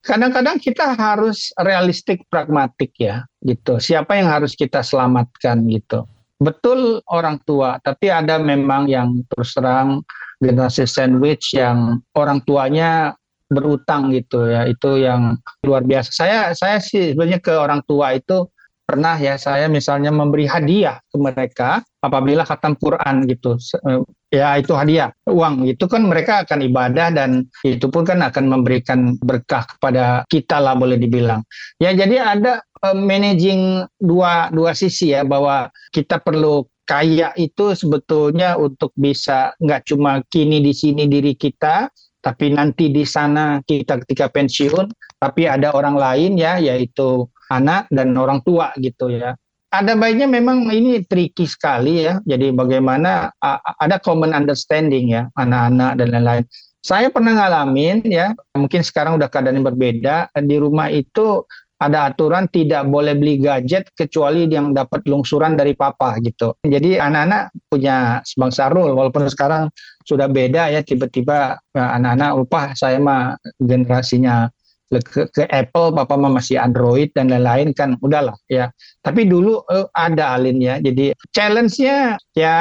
Kadang-kadang 0.05 0.61
kita 0.61 0.93
harus 0.93 1.49
realistik, 1.57 2.21
pragmatik 2.29 2.93
ya, 3.01 3.25
gitu. 3.41 3.81
Siapa 3.81 4.13
yang 4.13 4.29
harus 4.29 4.53
kita 4.53 4.85
selamatkan 4.85 5.65
gitu. 5.73 6.05
Betul 6.37 7.01
orang 7.09 7.41
tua, 7.49 7.81
tapi 7.81 8.13
ada 8.13 8.37
memang 8.37 8.85
yang 8.85 9.25
terus 9.25 9.57
terang 9.57 10.05
generasi 10.37 10.85
sandwich 10.85 11.57
yang 11.57 12.01
orang 12.13 12.41
tuanya 12.45 13.13
berutang 13.47 14.11
gitu 14.11 14.47
ya 14.47 14.67
itu 14.67 14.99
yang 14.99 15.39
luar 15.63 15.83
biasa. 15.83 16.09
Saya 16.11 16.37
saya 16.51 16.77
sih 16.83 17.15
sebenarnya 17.15 17.39
ke 17.39 17.53
orang 17.55 17.79
tua 17.87 18.15
itu 18.15 18.47
pernah 18.87 19.19
ya 19.19 19.35
saya 19.35 19.67
misalnya 19.67 20.15
memberi 20.15 20.47
hadiah 20.47 21.03
ke 21.11 21.19
mereka 21.19 21.83
apabila 21.99 22.47
khatam 22.47 22.79
Quran 22.79 23.27
gitu. 23.27 23.59
Eh, 23.59 23.99
ya 24.31 24.55
itu 24.55 24.71
hadiah 24.75 25.11
uang. 25.27 25.67
Itu 25.67 25.91
kan 25.91 26.07
mereka 26.07 26.47
akan 26.47 26.59
ibadah 26.63 27.11
dan 27.11 27.43
itu 27.67 27.87
pun 27.91 28.07
kan 28.07 28.23
akan 28.23 28.47
memberikan 28.47 29.19
berkah 29.19 29.67
kepada 29.67 30.23
kita 30.31 30.63
lah 30.63 30.75
boleh 30.75 30.95
dibilang. 30.95 31.43
Ya 31.83 31.91
jadi 31.91 32.39
ada 32.39 32.63
uh, 32.83 32.95
managing 32.95 33.83
dua 33.99 34.51
dua 34.55 34.71
sisi 34.71 35.11
ya 35.11 35.27
bahwa 35.27 35.67
kita 35.91 36.23
perlu 36.23 36.63
kaya 36.87 37.35
itu 37.35 37.75
sebetulnya 37.75 38.55
untuk 38.55 38.95
bisa 38.95 39.51
nggak 39.59 39.91
cuma 39.91 40.23
kini 40.31 40.63
di 40.63 40.71
sini 40.71 41.03
diri 41.05 41.35
kita, 41.35 41.91
tapi 42.23 42.55
nanti 42.55 42.87
di 42.87 43.03
sana 43.03 43.59
kita 43.59 43.99
ketika 44.07 44.31
pensiun, 44.31 44.87
tapi 45.19 45.51
ada 45.51 45.75
orang 45.75 45.99
lain 45.99 46.39
ya, 46.39 46.55
yaitu 46.57 47.27
anak 47.51 47.91
dan 47.91 48.15
orang 48.15 48.39
tua 48.47 48.71
gitu 48.79 49.11
ya. 49.11 49.35
Ada 49.67 49.99
baiknya 49.99 50.31
memang 50.31 50.71
ini 50.71 51.03
tricky 51.03 51.43
sekali 51.43 52.07
ya. 52.07 52.23
Jadi 52.23 52.55
bagaimana 52.55 53.35
ada 53.83 53.99
common 53.99 54.31
understanding 54.31 55.11
ya 55.11 55.27
anak-anak 55.35 55.99
dan 55.99 56.07
lain-lain. 56.15 56.45
Saya 56.79 57.11
pernah 57.11 57.35
ngalamin 57.35 57.99
ya, 58.07 58.31
mungkin 58.55 58.79
sekarang 58.79 59.19
udah 59.19 59.27
keadaan 59.27 59.59
yang 59.59 59.67
berbeda. 59.67 60.31
Di 60.39 60.55
rumah 60.55 60.87
itu 60.87 61.43
ada 61.77 62.09
aturan 62.09 62.49
tidak 62.49 62.89
boleh 62.89 63.13
beli 63.13 63.37
gadget 63.37 63.93
kecuali 63.93 64.49
yang 64.49 64.73
dapat 64.73 65.05
lungsuran 65.05 65.53
dari 65.53 65.77
papa 65.77 66.17
gitu. 66.25 66.57
Jadi 66.65 66.97
anak-anak 66.97 67.53
punya 67.69 68.19
sebangsa 68.25 68.73
rule 68.73 68.97
walaupun 68.97 69.29
sekarang 69.29 69.69
sudah 70.07 70.25
beda 70.31 70.73
ya 70.73 70.81
tiba-tiba 70.81 71.59
ya, 71.75 71.85
anak-anak 71.99 72.29
lupa 72.33 72.61
saya 72.73 72.97
mah 72.97 73.37
generasinya 73.61 74.49
ke, 74.87 75.27
ke 75.31 75.43
Apple, 75.51 75.91
papa 75.91 76.15
masih 76.15 76.55
Android 76.55 77.11
dan 77.11 77.27
lain-lain 77.27 77.75
kan 77.75 77.99
udahlah 77.99 78.35
ya. 78.47 78.71
Tapi 79.03 79.27
dulu 79.27 79.63
uh, 79.67 79.87
ada 79.95 80.39
Alin 80.39 80.63
ya. 80.63 80.79
Jadi 80.79 81.11
challenge-nya 81.35 82.15
ya 82.35 82.57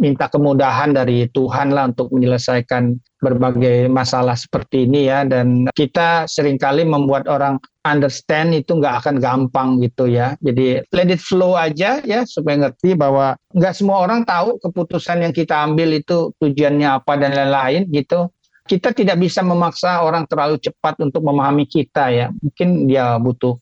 minta 0.00 0.26
kemudahan 0.32 0.96
dari 0.96 1.28
Tuhan 1.30 1.76
lah 1.76 1.92
untuk 1.92 2.08
menyelesaikan 2.12 2.96
berbagai 3.22 3.86
masalah 3.86 4.34
seperti 4.34 4.90
ini 4.90 5.06
ya 5.06 5.22
dan 5.22 5.70
kita 5.78 6.26
sering 6.26 6.58
kali 6.58 6.82
membuat 6.82 7.30
orang 7.30 7.54
understand 7.86 8.50
itu 8.50 8.82
nggak 8.82 9.06
akan 9.06 9.22
gampang 9.22 9.78
gitu 9.78 10.10
ya 10.10 10.34
jadi 10.42 10.82
let 10.90 11.06
it 11.06 11.22
flow 11.22 11.54
aja 11.54 12.02
ya 12.02 12.26
supaya 12.26 12.66
ngerti 12.66 12.98
bahwa 12.98 13.38
nggak 13.54 13.78
semua 13.78 14.02
orang 14.02 14.26
tahu 14.26 14.58
keputusan 14.58 15.22
yang 15.22 15.30
kita 15.30 15.54
ambil 15.54 15.94
itu 15.94 16.34
tujuannya 16.42 16.98
apa 16.98 17.12
dan 17.14 17.30
lain-lain 17.38 17.86
gitu 17.94 18.26
kita 18.66 18.94
tidak 18.94 19.18
bisa 19.18 19.42
memaksa 19.42 20.02
orang 20.06 20.26
terlalu 20.30 20.58
cepat 20.62 20.98
untuk 21.02 21.22
memahami 21.26 21.66
kita 21.66 22.10
ya 22.14 22.26
mungkin 22.30 22.86
dia 22.86 23.18
butuh 23.18 23.58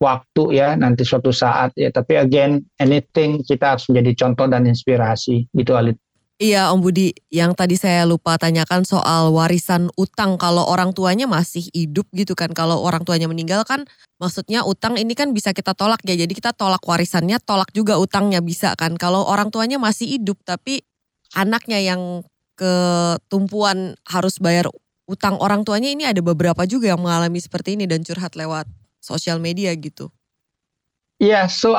waktu 0.00 0.56
ya 0.56 0.74
nanti 0.74 1.04
suatu 1.04 1.30
saat 1.30 1.76
ya 1.76 1.92
tapi 1.92 2.16
again 2.16 2.64
anything 2.80 3.44
kita 3.44 3.76
harus 3.76 3.86
menjadi 3.92 4.26
contoh 4.26 4.46
dan 4.48 4.64
inspirasi 4.64 5.46
gitu 5.52 5.76
Alit 5.76 6.00
Iya 6.40 6.72
Om 6.72 6.80
Budi, 6.80 7.12
yang 7.28 7.52
tadi 7.52 7.76
saya 7.76 8.08
lupa 8.08 8.40
tanyakan 8.40 8.88
soal 8.88 9.28
warisan 9.28 9.92
utang 10.00 10.40
kalau 10.40 10.64
orang 10.64 10.96
tuanya 10.96 11.28
masih 11.28 11.68
hidup 11.76 12.08
gitu 12.16 12.32
kan. 12.32 12.48
Kalau 12.56 12.80
orang 12.80 13.04
tuanya 13.04 13.28
meninggal 13.28 13.60
kan 13.68 13.84
maksudnya 14.16 14.64
utang 14.64 14.96
ini 14.96 15.12
kan 15.12 15.36
bisa 15.36 15.52
kita 15.52 15.76
tolak 15.76 16.00
ya. 16.00 16.16
Jadi 16.16 16.32
kita 16.32 16.56
tolak 16.56 16.80
warisannya, 16.80 17.36
tolak 17.44 17.68
juga 17.76 18.00
utangnya 18.00 18.40
bisa 18.40 18.72
kan. 18.72 18.96
Kalau 18.96 19.28
orang 19.28 19.52
tuanya 19.52 19.76
masih 19.76 20.16
hidup 20.16 20.40
tapi 20.40 20.80
anaknya 21.36 21.76
yang 21.76 22.24
ketumpuan 22.60 23.96
harus 24.04 24.36
bayar 24.36 24.68
utang 25.08 25.40
orang 25.40 25.64
tuanya 25.64 25.88
ini 25.88 26.04
ada 26.04 26.20
beberapa 26.20 26.68
juga 26.68 26.92
yang 26.92 27.00
mengalami 27.00 27.40
seperti 27.40 27.80
ini 27.80 27.88
dan 27.88 28.04
curhat 28.04 28.36
lewat 28.36 28.68
sosial 29.00 29.40
media 29.40 29.72
gitu. 29.72 30.12
Iya, 31.20 31.44
yeah, 31.44 31.46
so 31.52 31.76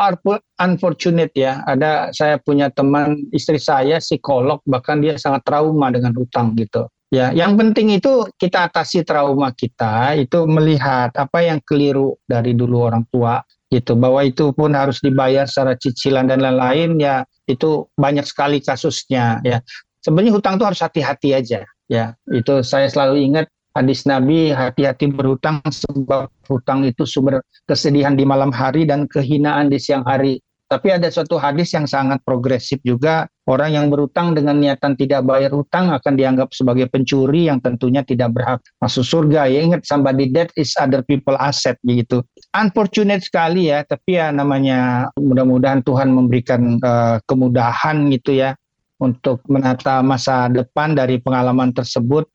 unfortunate 0.61 1.33
ya. 1.33 1.65
Ada 1.65 2.13
saya 2.13 2.37
punya 2.37 2.69
teman 2.69 3.25
istri 3.33 3.57
saya 3.57 3.97
psikolog 3.97 4.61
bahkan 4.69 5.01
dia 5.01 5.17
sangat 5.17 5.41
trauma 5.45 5.89
dengan 5.89 6.13
hutang 6.13 6.53
gitu. 6.57 6.85
Ya, 7.11 7.33
yang 7.35 7.59
penting 7.59 7.91
itu 7.91 8.23
kita 8.39 8.71
atasi 8.71 9.03
trauma 9.03 9.51
kita 9.51 10.15
itu 10.15 10.47
melihat 10.47 11.11
apa 11.17 11.43
yang 11.43 11.59
keliru 11.65 12.15
dari 12.23 12.55
dulu 12.55 12.87
orang 12.87 13.03
tua 13.11 13.43
gitu 13.67 13.99
bahwa 13.99 14.23
itu 14.23 14.53
pun 14.55 14.71
harus 14.77 15.03
dibayar 15.03 15.43
secara 15.43 15.75
cicilan 15.75 16.31
dan 16.31 16.39
lain-lain 16.39 16.99
ya 17.01 17.23
itu 17.49 17.89
banyak 17.99 18.23
sekali 18.23 18.63
kasusnya 18.63 19.43
ya. 19.43 19.59
Sebenarnya 20.01 20.33
hutang 20.33 20.57
itu 20.57 20.65
harus 20.65 20.81
hati-hati 20.81 21.29
aja 21.37 21.61
ya. 21.85 22.05
Itu 22.33 22.65
saya 22.65 22.89
selalu 22.89 23.21
ingat 23.31 23.45
hadis 23.77 24.03
Nabi 24.03 24.51
hati-hati 24.51 25.13
berhutang 25.13 25.61
sebab 25.63 26.27
hutang 26.49 26.83
itu 26.83 27.07
sumber 27.07 27.39
kesedihan 27.69 28.17
di 28.17 28.25
malam 28.27 28.51
hari 28.51 28.89
dan 28.89 29.05
kehinaan 29.05 29.69
di 29.69 29.77
siang 29.77 30.03
hari. 30.03 30.41
Tapi 30.71 30.87
ada 30.87 31.11
suatu 31.11 31.35
hadis 31.35 31.75
yang 31.75 31.83
sangat 31.83 32.23
progresif 32.23 32.79
juga, 32.87 33.27
orang 33.43 33.75
yang 33.75 33.85
berhutang 33.91 34.31
dengan 34.31 34.55
niatan 34.55 34.95
tidak 34.95 35.27
bayar 35.27 35.51
hutang 35.51 35.91
akan 35.91 36.15
dianggap 36.15 36.55
sebagai 36.55 36.87
pencuri 36.87 37.51
yang 37.51 37.59
tentunya 37.59 38.07
tidak 38.07 38.31
berhak 38.31 38.63
masuk 38.79 39.03
surga. 39.03 39.51
Ya 39.51 39.67
ingat 39.67 39.83
somebody 39.83 40.31
dead 40.31 40.47
is 40.55 40.71
other 40.79 41.03
people 41.03 41.35
asset 41.43 41.75
gitu. 41.83 42.23
Unfortunate 42.55 43.19
sekali 43.19 43.67
ya, 43.67 43.83
tapi 43.83 44.15
ya 44.15 44.31
namanya 44.31 45.11
mudah-mudahan 45.19 45.83
Tuhan 45.83 46.07
memberikan 46.07 46.79
uh, 46.79 47.19
kemudahan 47.27 48.07
gitu 48.07 48.39
ya 48.39 48.55
untuk 49.01 49.41
menata 49.49 50.05
masa 50.05 50.45
depan 50.45 50.93
dari 50.93 51.17
pengalaman 51.17 51.73
tersebut 51.73 52.29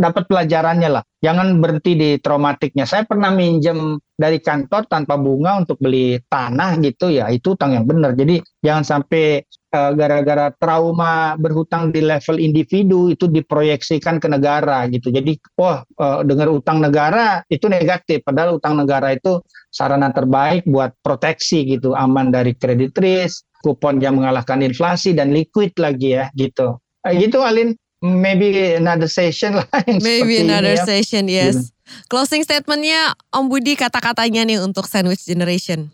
dapat 0.00 0.24
pelajarannya 0.28 0.88
lah. 0.88 1.04
Jangan 1.20 1.60
berhenti 1.60 1.92
di 1.92 2.10
traumatiknya. 2.16 2.88
Saya 2.88 3.04
pernah 3.04 3.28
minjem 3.28 4.00
dari 4.16 4.40
kantor 4.40 4.88
tanpa 4.88 5.20
bunga 5.20 5.60
untuk 5.60 5.76
beli 5.76 6.16
tanah 6.24 6.80
gitu 6.80 7.12
ya, 7.12 7.28
itu 7.28 7.52
utang 7.52 7.76
yang 7.76 7.84
benar. 7.84 8.16
Jadi 8.16 8.40
jangan 8.64 8.84
sampai 8.84 9.44
uh, 9.76 9.92
gara-gara 9.92 10.48
trauma 10.56 11.36
berhutang 11.36 11.92
di 11.92 12.00
level 12.00 12.40
individu 12.40 13.12
itu 13.12 13.28
diproyeksikan 13.28 14.16
ke 14.16 14.28
negara 14.32 14.88
gitu. 14.88 15.12
Jadi 15.12 15.36
wah 15.60 15.84
uh, 16.00 16.24
dengar 16.24 16.48
utang 16.48 16.80
negara 16.80 17.44
itu 17.52 17.68
negatif, 17.68 18.24
padahal 18.24 18.56
utang 18.56 18.80
negara 18.80 19.12
itu 19.12 19.44
sarana 19.68 20.08
terbaik 20.16 20.64
buat 20.64 20.96
proteksi 21.04 21.76
gitu, 21.76 21.92
aman 21.92 22.32
dari 22.32 22.56
kredit 22.56 22.96
risk, 22.96 23.44
kupon 23.60 24.00
yang 24.00 24.16
mengalahkan 24.16 24.64
inflasi 24.64 25.12
dan 25.12 25.32
liquid 25.32 25.76
lagi 25.76 26.16
ya 26.16 26.32
gitu. 26.34 26.80
Uh, 27.04 27.12
gitu 27.16 27.40
Alin 27.40 27.76
maybe 28.00 28.76
another 28.76 29.08
session 29.08 29.56
lah. 29.60 29.68
Yang 29.84 30.02
maybe 30.02 30.34
another 30.40 30.74
ya. 30.76 30.84
session, 30.84 31.28
yes. 31.28 31.54
Yeah. 31.56 32.04
Closing 32.08 32.42
statementnya 32.46 33.12
Om 33.34 33.50
Budi 33.50 33.76
kata-katanya 33.76 34.46
nih 34.46 34.58
untuk 34.62 34.88
sandwich 34.88 35.26
generation. 35.26 35.90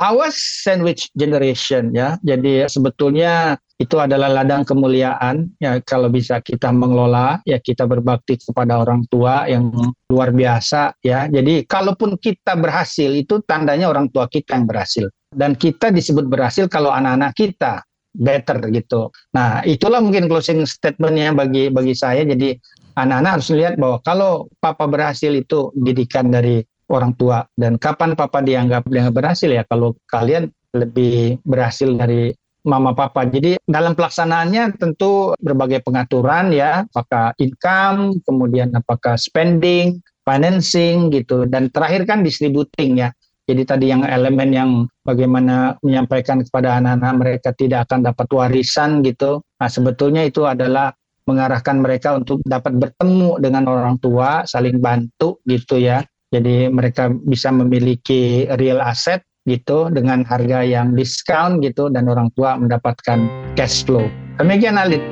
Awas 0.00 0.34
sandwich 0.34 1.12
generation 1.14 1.94
ya. 1.94 2.18
Jadi 2.26 2.66
sebetulnya 2.66 3.60
itu 3.82 3.98
adalah 3.98 4.30
ladang 4.30 4.62
kemuliaan 4.62 5.50
ya 5.58 5.82
kalau 5.82 6.06
bisa 6.06 6.38
kita 6.38 6.70
mengelola 6.70 7.42
ya 7.42 7.58
kita 7.58 7.82
berbakti 7.82 8.38
kepada 8.38 8.78
orang 8.78 9.02
tua 9.10 9.50
yang 9.50 9.74
luar 10.06 10.30
biasa 10.30 11.02
ya. 11.02 11.26
Jadi 11.26 11.66
kalaupun 11.66 12.14
kita 12.22 12.54
berhasil 12.54 13.10
itu 13.10 13.42
tandanya 13.42 13.90
orang 13.90 14.06
tua 14.14 14.30
kita 14.30 14.54
yang 14.54 14.70
berhasil. 14.70 15.10
Dan 15.32 15.58
kita 15.58 15.90
disebut 15.90 16.30
berhasil 16.30 16.70
kalau 16.70 16.94
anak-anak 16.94 17.34
kita 17.34 17.82
better 18.14 18.60
gitu. 18.70 19.10
Nah 19.34 19.64
itulah 19.66 19.98
mungkin 19.98 20.30
closing 20.30 20.62
statementnya 20.62 21.34
bagi 21.34 21.72
bagi 21.72 21.96
saya. 21.98 22.22
Jadi 22.22 22.54
anak-anak 22.94 23.30
harus 23.40 23.48
lihat 23.50 23.74
bahwa 23.80 23.98
kalau 24.06 24.46
papa 24.62 24.86
berhasil 24.86 25.32
itu 25.32 25.72
didikan 25.74 26.30
dari 26.30 26.62
orang 26.92 27.16
tua. 27.16 27.42
Dan 27.56 27.80
kapan 27.80 28.14
papa 28.14 28.44
dianggap 28.44 28.86
dianggap 28.86 29.14
berhasil 29.16 29.48
ya 29.48 29.64
kalau 29.66 29.96
kalian 30.06 30.52
lebih 30.72 31.40
berhasil 31.44 31.88
dari 31.96 32.32
mama 32.62 32.94
papa. 32.94 33.26
Jadi 33.26 33.58
dalam 33.66 33.94
pelaksanaannya 33.98 34.78
tentu 34.78 35.34
berbagai 35.38 35.82
pengaturan 35.82 36.54
ya, 36.54 36.86
apakah 36.86 37.34
income, 37.38 38.22
kemudian 38.22 38.70
apakah 38.74 39.18
spending, 39.18 39.98
financing 40.22 41.10
gitu, 41.10 41.44
dan 41.50 41.68
terakhir 41.74 42.06
kan 42.06 42.22
distributing 42.22 43.02
ya. 43.02 43.10
Jadi 43.42 43.62
tadi 43.66 43.86
yang 43.90 44.06
elemen 44.06 44.50
yang 44.54 44.70
bagaimana 45.02 45.74
menyampaikan 45.82 46.46
kepada 46.46 46.78
anak-anak 46.78 47.14
mereka 47.18 47.50
tidak 47.50 47.90
akan 47.90 48.06
dapat 48.06 48.26
warisan 48.30 49.02
gitu. 49.02 49.42
Nah 49.58 49.66
sebetulnya 49.66 50.22
itu 50.22 50.46
adalah 50.46 50.94
mengarahkan 51.26 51.82
mereka 51.82 52.14
untuk 52.18 52.38
dapat 52.46 52.78
bertemu 52.78 53.42
dengan 53.42 53.66
orang 53.66 53.98
tua, 53.98 54.46
saling 54.46 54.78
bantu 54.78 55.42
gitu 55.42 55.78
ya. 55.82 56.06
Jadi 56.32 56.70
mereka 56.70 57.10
bisa 57.10 57.50
memiliki 57.50 58.46
real 58.56 58.80
asset 58.80 59.20
gitu 59.48 59.90
dengan 59.90 60.22
harga 60.22 60.62
yang 60.62 60.94
diskon 60.94 61.58
gitu 61.62 61.90
dan 61.90 62.06
orang 62.06 62.30
tua 62.38 62.54
mendapatkan 62.54 63.26
cash 63.58 63.82
flow. 63.82 64.06
Demikian 64.38 64.78
Alit. 64.78 65.02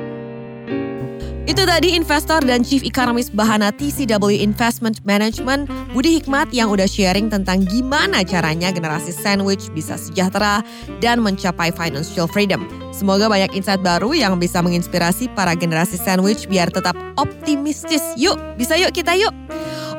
Itu 1.49 1.67
tadi 1.67 1.97
investor 1.97 2.39
dan 2.45 2.61
Chief 2.61 2.85
Economist 2.85 3.33
Bahana 3.33 3.73
TCW 3.73 4.39
Investment 4.39 5.01
Management 5.03 5.67
Budi 5.91 6.21
Hikmat 6.21 6.53
yang 6.53 6.69
udah 6.69 6.85
sharing 6.85 7.33
tentang 7.33 7.65
gimana 7.65 8.21
caranya 8.21 8.69
generasi 8.69 9.09
sandwich 9.09 9.67
bisa 9.73 9.97
sejahtera 9.97 10.61
dan 11.03 11.19
mencapai 11.19 11.73
financial 11.73 12.29
freedom. 12.29 12.63
Semoga 12.91 13.31
banyak 13.31 13.55
insight 13.55 13.79
baru 13.79 14.11
yang 14.11 14.35
bisa 14.37 14.59
menginspirasi 14.59 15.31
para 15.31 15.55
generasi 15.55 15.95
sandwich 15.95 16.45
biar 16.51 16.67
tetap 16.69 16.93
optimistis. 17.15 18.03
Yuk, 18.19 18.35
bisa 18.59 18.75
yuk 18.75 18.91
kita 18.91 19.15
yuk. 19.15 19.31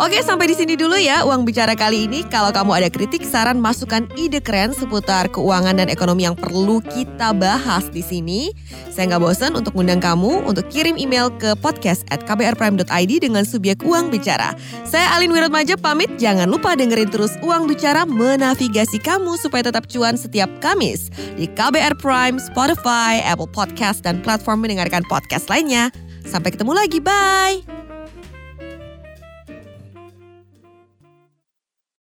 Oke, 0.01 0.25
sampai 0.25 0.49
di 0.49 0.57
sini 0.57 0.73
dulu 0.73 0.97
ya 0.97 1.21
uang 1.23 1.45
bicara 1.45 1.77
kali 1.77 2.09
ini. 2.09 2.25
Kalau 2.27 2.49
kamu 2.49 2.75
ada 2.75 2.89
kritik, 2.89 3.23
saran, 3.29 3.61
masukan, 3.63 4.09
ide 4.17 4.41
keren 4.41 4.75
seputar 4.75 5.29
keuangan 5.29 5.79
dan 5.79 5.93
ekonomi 5.93 6.25
yang 6.25 6.35
perlu 6.35 6.81
kita 6.81 7.37
bahas 7.37 7.87
di 7.93 8.01
sini, 8.01 8.51
saya 8.91 9.15
nggak 9.15 9.23
bosan 9.23 9.53
untuk 9.53 9.77
ngundang 9.79 10.01
kamu 10.01 10.49
untuk 10.49 10.65
kirim 10.75 10.99
email 10.99 11.31
ke 11.37 11.53
podcast 11.61 12.09
at 12.11 12.25
kbrprime.id 12.25 13.13
dengan 13.21 13.47
subjek 13.47 13.85
uang 13.87 14.11
bicara. 14.11 14.57
Saya 14.83 15.13
Alin 15.13 15.31
Wiratmaja 15.31 15.77
pamit, 15.77 16.09
jangan 16.19 16.51
lupa 16.51 16.73
dengerin 16.73 17.13
terus 17.13 17.37
uang 17.45 17.69
bicara 17.69 18.03
menavigasi 18.03 18.97
kamu 18.97 19.39
supaya 19.39 19.69
tetap 19.69 19.87
cuan 19.93 20.17
setiap 20.17 20.49
Kamis 20.59 21.15
di 21.39 21.47
KBR 21.47 22.01
Prime, 22.01 22.43
Spotify, 22.83 23.23
Apple 23.23 23.47
Podcast, 23.47 24.03
dan 24.03 24.19
platform 24.27 24.67
mendengarkan 24.67 25.07
podcast 25.07 25.47
lainnya. 25.47 25.95
Sampai 26.27 26.51
ketemu 26.51 26.75
lagi, 26.75 26.99
bye! 26.99 27.82